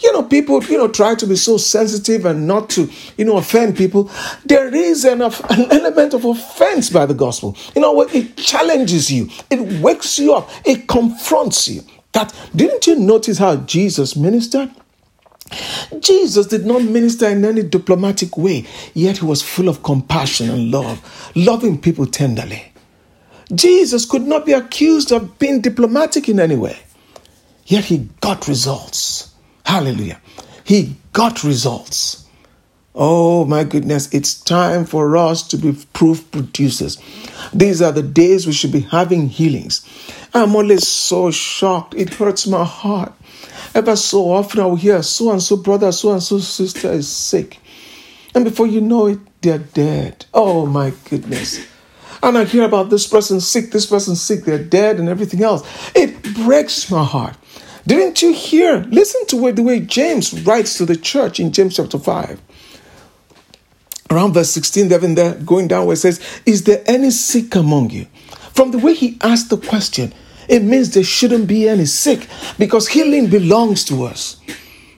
You 0.00 0.12
know, 0.12 0.22
people, 0.22 0.62
you 0.64 0.76
know, 0.76 0.88
try 0.88 1.14
to 1.14 1.26
be 1.26 1.36
so 1.36 1.56
sensitive 1.56 2.26
and 2.26 2.46
not 2.46 2.68
to, 2.70 2.90
you 3.16 3.24
know, 3.24 3.38
offend 3.38 3.76
people. 3.76 4.10
There 4.44 4.72
is 4.74 5.04
an, 5.04 5.22
an 5.22 5.32
element 5.72 6.14
of 6.14 6.24
offense 6.24 6.90
by 6.90 7.06
the 7.06 7.14
gospel. 7.14 7.56
You 7.74 7.82
know 7.82 7.92
what? 7.92 8.14
It 8.14 8.36
challenges 8.36 9.10
you. 9.10 9.30
It 9.50 9.82
wakes 9.82 10.18
you 10.18 10.34
up. 10.34 10.50
It 10.64 10.88
confronts 10.88 11.68
you. 11.68 11.82
That 12.12 12.34
didn't 12.54 12.86
you 12.86 12.96
notice 12.96 13.38
how 13.38 13.56
Jesus 13.56 14.14
ministered? 14.14 14.70
Jesus 16.00 16.46
did 16.46 16.66
not 16.66 16.82
minister 16.82 17.28
in 17.28 17.44
any 17.44 17.62
diplomatic 17.62 18.36
way, 18.36 18.66
yet 18.94 19.18
he 19.18 19.24
was 19.24 19.42
full 19.42 19.68
of 19.68 19.82
compassion 19.82 20.50
and 20.50 20.70
love, 20.70 21.32
loving 21.34 21.80
people 21.80 22.06
tenderly. 22.06 22.72
Jesus 23.54 24.06
could 24.06 24.22
not 24.22 24.46
be 24.46 24.52
accused 24.52 25.12
of 25.12 25.38
being 25.38 25.60
diplomatic 25.60 26.28
in 26.28 26.40
any 26.40 26.56
way, 26.56 26.78
yet 27.66 27.84
he 27.84 28.08
got 28.20 28.48
results. 28.48 29.34
Hallelujah. 29.64 30.20
He 30.64 30.96
got 31.12 31.44
results. 31.44 32.24
Oh 32.94 33.44
my 33.44 33.64
goodness, 33.64 34.12
it's 34.14 34.40
time 34.40 34.84
for 34.86 35.16
us 35.16 35.42
to 35.48 35.56
be 35.56 35.76
proof 35.92 36.30
producers. 36.30 37.02
These 37.52 37.82
are 37.82 37.90
the 37.90 38.02
days 38.02 38.46
we 38.46 38.52
should 38.52 38.70
be 38.70 38.80
having 38.80 39.28
healings. 39.28 39.84
I'm 40.34 40.56
always 40.56 40.86
so 40.86 41.30
shocked. 41.30 41.94
It 41.94 42.14
hurts 42.14 42.46
my 42.46 42.64
heart 42.64 43.12
Ever 43.74 43.96
so 43.96 44.30
often, 44.30 44.60
I 44.60 44.66
will 44.66 44.76
hear 44.76 45.02
so 45.02 45.32
and 45.32 45.42
so 45.42 45.56
brother, 45.56 45.90
so 45.90 46.12
and 46.12 46.22
so 46.22 46.38
sister 46.38 46.92
is 46.92 47.08
sick. 47.08 47.58
And 48.32 48.44
before 48.44 48.68
you 48.68 48.80
know 48.80 49.06
it, 49.06 49.18
they're 49.40 49.58
dead. 49.58 50.26
Oh 50.32 50.64
my 50.64 50.92
goodness. 51.10 51.66
And 52.22 52.38
I 52.38 52.44
hear 52.44 52.62
about 52.62 52.90
this 52.90 53.06
person 53.06 53.40
sick, 53.40 53.72
this 53.72 53.86
person 53.86 54.14
sick, 54.14 54.44
they're 54.44 54.62
dead, 54.62 55.00
and 55.00 55.08
everything 55.08 55.42
else. 55.42 55.66
It 55.94 56.22
breaks 56.34 56.88
my 56.88 57.04
heart. 57.04 57.36
Didn't 57.86 58.22
you 58.22 58.32
hear? 58.32 58.78
Listen 58.78 59.26
to 59.26 59.52
the 59.52 59.62
way 59.62 59.80
James 59.80 60.32
writes 60.42 60.78
to 60.78 60.86
the 60.86 60.96
church 60.96 61.40
in 61.40 61.52
James 61.52 61.76
chapter 61.76 61.98
5. 61.98 62.40
Around 64.10 64.34
verse 64.34 64.50
16, 64.50 64.88
there, 64.88 65.34
going 65.34 65.66
down 65.66 65.86
where 65.86 65.94
it 65.94 65.98
says, 65.98 66.20
Is 66.46 66.64
there 66.64 66.82
any 66.86 67.10
sick 67.10 67.56
among 67.56 67.90
you? 67.90 68.06
From 68.54 68.70
the 68.70 68.78
way 68.78 68.94
he 68.94 69.18
asked 69.20 69.50
the 69.50 69.56
question, 69.56 70.14
it 70.48 70.62
means 70.62 70.94
there 70.94 71.04
shouldn't 71.04 71.46
be 71.46 71.68
any 71.68 71.86
sick 71.86 72.28
because 72.58 72.88
healing 72.88 73.28
belongs 73.28 73.84
to 73.86 74.04
us. 74.04 74.40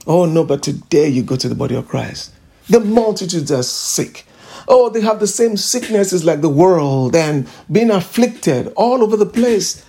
Oh 0.06 0.24
no, 0.24 0.44
but 0.44 0.62
today 0.62 1.08
you 1.08 1.22
go 1.22 1.36
to 1.36 1.48
the 1.48 1.54
body 1.54 1.74
of 1.74 1.88
Christ. 1.88 2.32
The 2.68 2.80
multitudes 2.80 3.50
are 3.52 3.62
sick. 3.62 4.24
Oh, 4.68 4.90
they 4.90 5.00
have 5.00 5.20
the 5.20 5.26
same 5.26 5.56
sicknesses 5.56 6.24
like 6.24 6.40
the 6.40 6.48
world 6.48 7.14
and 7.14 7.48
being 7.70 7.90
afflicted 7.90 8.72
all 8.76 9.02
over 9.02 9.16
the 9.16 9.26
place. 9.26 9.84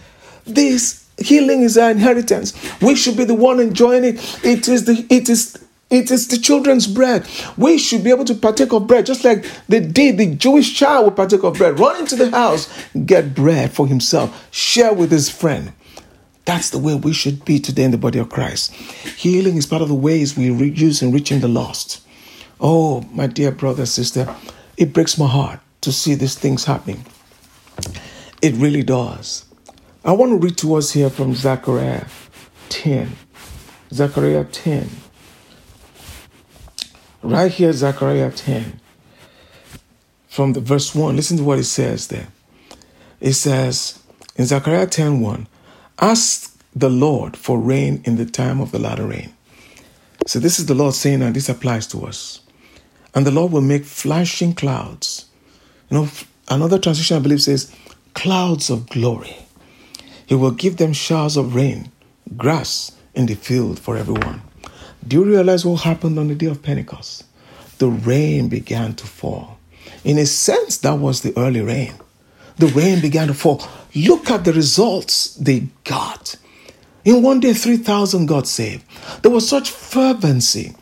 This 0.45 1.07
healing 1.17 1.61
is 1.63 1.77
our 1.77 1.91
inheritance. 1.91 2.53
We 2.81 2.95
should 2.95 3.17
be 3.17 3.23
the 3.23 3.33
one 3.33 3.59
enjoying 3.59 4.03
it. 4.03 4.45
It 4.45 4.67
is 4.67 4.85
the 4.85 5.05
it 5.09 5.29
is 5.29 5.57
it 5.89 6.11
is 6.11 6.27
the 6.27 6.37
children's 6.37 6.85
bread. 6.85 7.27
We 7.57 7.77
should 7.77 8.03
be 8.03 8.09
able 8.09 8.25
to 8.25 8.35
partake 8.35 8.73
of 8.73 8.87
bread, 8.87 9.05
just 9.05 9.23
like 9.23 9.45
they 9.69 9.79
did. 9.79 10.17
The 10.17 10.35
Jewish 10.35 10.75
child 10.75 11.05
would 11.05 11.15
partake 11.15 11.43
of 11.43 11.57
bread. 11.57 11.79
Run 11.79 11.99
into 11.99 12.15
the 12.15 12.29
house, 12.29 12.67
get 13.05 13.33
bread 13.33 13.71
for 13.71 13.87
himself, 13.87 14.47
share 14.51 14.93
with 14.93 15.11
his 15.11 15.29
friend. 15.29 15.73
That's 16.43 16.69
the 16.69 16.79
way 16.79 16.95
we 16.95 17.13
should 17.13 17.45
be 17.45 17.59
today 17.59 17.83
in 17.83 17.91
the 17.91 17.97
body 17.97 18.19
of 18.19 18.29
Christ. 18.29 18.73
Healing 18.73 19.57
is 19.57 19.65
part 19.65 19.81
of 19.81 19.89
the 19.89 19.95
ways 19.95 20.37
we 20.37 20.45
use 20.45 21.01
in 21.01 21.11
reaching 21.11 21.39
the 21.39 21.47
lost. 21.47 22.01
Oh, 22.59 23.01
my 23.11 23.27
dear 23.27 23.51
brother, 23.51 23.85
sister, 23.85 24.33
it 24.77 24.93
breaks 24.93 25.17
my 25.17 25.27
heart 25.27 25.59
to 25.81 25.91
see 25.91 26.15
these 26.15 26.35
things 26.35 26.65
happening. 26.65 27.05
It 28.41 28.53
really 28.55 28.83
does. 28.83 29.45
I 30.03 30.11
want 30.11 30.31
to 30.31 30.37
read 30.37 30.57
to 30.59 30.75
us 30.75 30.91
here 30.91 31.09
from 31.09 31.33
Zechariah 31.33 32.05
10. 32.69 33.11
Zechariah 33.91 34.45
10. 34.45 34.89
Right 37.27 37.51
here, 37.51 37.73
Zechariah 37.73 38.31
10. 38.31 38.79
From 40.29 40.53
the 40.53 40.61
verse 40.61 40.95
1. 40.95 41.15
Listen 41.15 41.35
to 41.35 41.43
what 41.43 41.59
it 41.59 41.65
says 41.65 42.07
there. 42.07 42.29
It 43.19 43.33
says 43.33 44.01
in 44.37 44.45
Zechariah 44.45 44.87
10 44.87 45.19
1, 45.19 45.47
Ask 45.99 46.57
the 46.73 46.89
Lord 46.89 47.35
for 47.35 47.59
rain 47.59 48.01
in 48.05 48.15
the 48.15 48.25
time 48.25 48.61
of 48.61 48.71
the 48.71 48.79
latter 48.79 49.07
rain. 49.07 49.33
So 50.25 50.39
this 50.39 50.57
is 50.57 50.67
the 50.67 50.73
Lord 50.73 50.93
saying, 50.93 51.21
and 51.21 51.35
this 51.35 51.49
applies 51.49 51.85
to 51.87 52.05
us. 52.05 52.39
And 53.13 53.25
the 53.25 53.31
Lord 53.31 53.51
will 53.51 53.61
make 53.61 53.83
flashing 53.83 54.53
clouds. 54.53 55.25
You 55.89 55.97
know, 55.97 56.09
another 56.47 56.79
translation 56.79 57.17
I 57.17 57.19
believe 57.19 57.41
says, 57.41 57.75
clouds 58.13 58.69
of 58.69 58.87
glory. 58.87 59.35
He 60.25 60.35
will 60.35 60.51
give 60.51 60.77
them 60.77 60.93
showers 60.93 61.35
of 61.35 61.55
rain, 61.55 61.91
grass 62.37 62.93
in 63.13 63.25
the 63.25 63.35
field 63.35 63.79
for 63.79 63.97
everyone. 63.97 64.43
Do 65.07 65.17
you 65.17 65.23
realize 65.23 65.65
what 65.65 65.83
happened 65.83 66.19
on 66.19 66.27
the 66.27 66.35
day 66.35 66.47
of 66.47 66.61
Pentecost? 66.61 67.23
The 67.77 67.87
rain 67.87 68.49
began 68.49 68.93
to 68.95 69.07
fall. 69.07 69.57
In 70.03 70.17
a 70.17 70.25
sense, 70.25 70.77
that 70.79 70.95
was 70.95 71.21
the 71.21 71.37
early 71.37 71.61
rain. 71.61 71.93
The 72.57 72.67
rain 72.67 72.99
began 72.99 73.27
to 73.27 73.33
fall. 73.33 73.65
Look 73.95 74.29
at 74.29 74.43
the 74.43 74.51
results 74.51 75.35
they 75.35 75.67
got. 75.83 76.35
In 77.05 77.21
one 77.21 77.39
day, 77.39 77.53
3,000 77.53 78.25
got 78.25 78.47
saved. 78.47 78.83
There 79.21 79.31
was 79.31 79.47
such 79.47 79.71
fervency. 79.71 80.75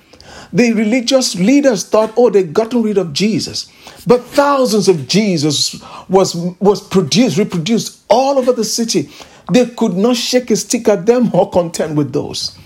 The 0.51 0.73
religious 0.73 1.35
leaders 1.35 1.88
thought, 1.88 2.13
oh, 2.17 2.29
they'd 2.29 2.53
gotten 2.53 2.81
rid 2.81 2.97
of 2.97 3.13
Jesus. 3.13 3.69
But 4.07 4.23
thousands 4.23 4.88
of 4.88 5.07
Jesus 5.07 5.79
was, 6.09 6.33
was 6.59 6.81
produced, 6.81 7.38
reproduced 7.38 8.03
all 8.09 8.39
over 8.39 8.53
the 8.53 8.63
city. 8.63 9.09
They 9.51 9.67
could 9.67 9.93
not 9.93 10.15
shake 10.15 10.49
a 10.49 10.55
stick 10.55 10.88
at 10.88 11.05
them 11.05 11.29
or 11.33 11.49
contend 11.51 11.97
with 11.97 12.13
those. 12.13 12.57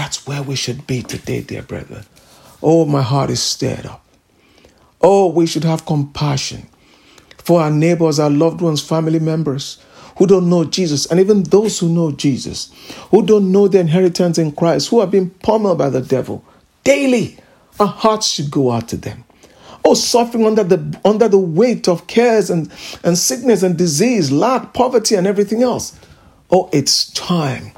That's 0.00 0.26
where 0.26 0.42
we 0.42 0.56
should 0.56 0.86
be 0.86 1.02
today, 1.02 1.42
dear 1.42 1.60
brethren. 1.60 2.06
Oh, 2.62 2.86
my 2.86 3.02
heart 3.02 3.28
is 3.28 3.42
stirred 3.42 3.84
up. 3.84 4.02
Oh, 5.02 5.28
we 5.28 5.46
should 5.46 5.64
have 5.64 5.84
compassion 5.84 6.68
for 7.36 7.60
our 7.60 7.70
neighbors, 7.70 8.18
our 8.18 8.30
loved 8.30 8.62
ones, 8.62 8.80
family 8.80 9.18
members 9.18 9.78
who 10.16 10.26
don't 10.26 10.48
know 10.48 10.64
Jesus, 10.64 11.04
and 11.04 11.20
even 11.20 11.42
those 11.42 11.78
who 11.78 11.90
know 11.90 12.12
Jesus, 12.12 12.72
who 13.10 13.26
don't 13.26 13.52
know 13.52 13.68
the 13.68 13.78
inheritance 13.78 14.38
in 14.38 14.52
Christ, 14.52 14.88
who 14.88 15.00
are 15.00 15.06
being 15.06 15.28
pummeled 15.28 15.76
by 15.76 15.90
the 15.90 16.00
devil 16.00 16.42
daily. 16.82 17.36
Our 17.78 17.86
hearts 17.86 18.26
should 18.26 18.50
go 18.50 18.70
out 18.70 18.88
to 18.88 18.96
them. 18.96 19.24
Oh, 19.84 19.92
suffering 19.92 20.46
under 20.46 20.64
the 20.64 20.98
under 21.04 21.28
the 21.28 21.36
weight 21.38 21.88
of 21.88 22.06
cares 22.06 22.48
and, 22.48 22.72
and 23.04 23.18
sickness 23.18 23.62
and 23.62 23.76
disease, 23.76 24.32
lack, 24.32 24.72
poverty, 24.72 25.14
and 25.14 25.26
everything 25.26 25.62
else. 25.62 25.94
Oh, 26.50 26.70
it's 26.72 27.12
time 27.12 27.72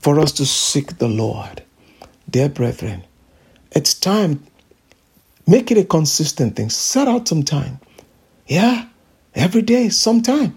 for 0.00 0.20
us 0.20 0.32
to 0.32 0.46
seek 0.46 0.98
the 0.98 1.08
Lord. 1.08 1.62
Dear 2.30 2.48
brethren, 2.48 3.04
it's 3.72 3.94
time. 3.94 4.44
Make 5.46 5.70
it 5.70 5.78
a 5.78 5.84
consistent 5.84 6.56
thing. 6.56 6.70
Set 6.70 7.08
out 7.08 7.28
some 7.28 7.42
time. 7.42 7.80
Yeah, 8.46 8.86
every 9.34 9.62
day, 9.62 9.88
sometime. 9.88 10.56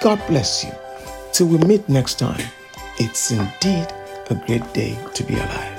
God 0.00 0.20
bless 0.26 0.64
you. 0.64 0.72
Till 1.32 1.46
we 1.46 1.58
meet 1.58 1.88
next 1.88 2.18
time, 2.18 2.42
it's 2.98 3.30
indeed 3.30 3.86
a 4.30 4.34
great 4.46 4.72
day 4.72 4.98
to 5.14 5.22
be 5.24 5.34
alive. 5.34 5.73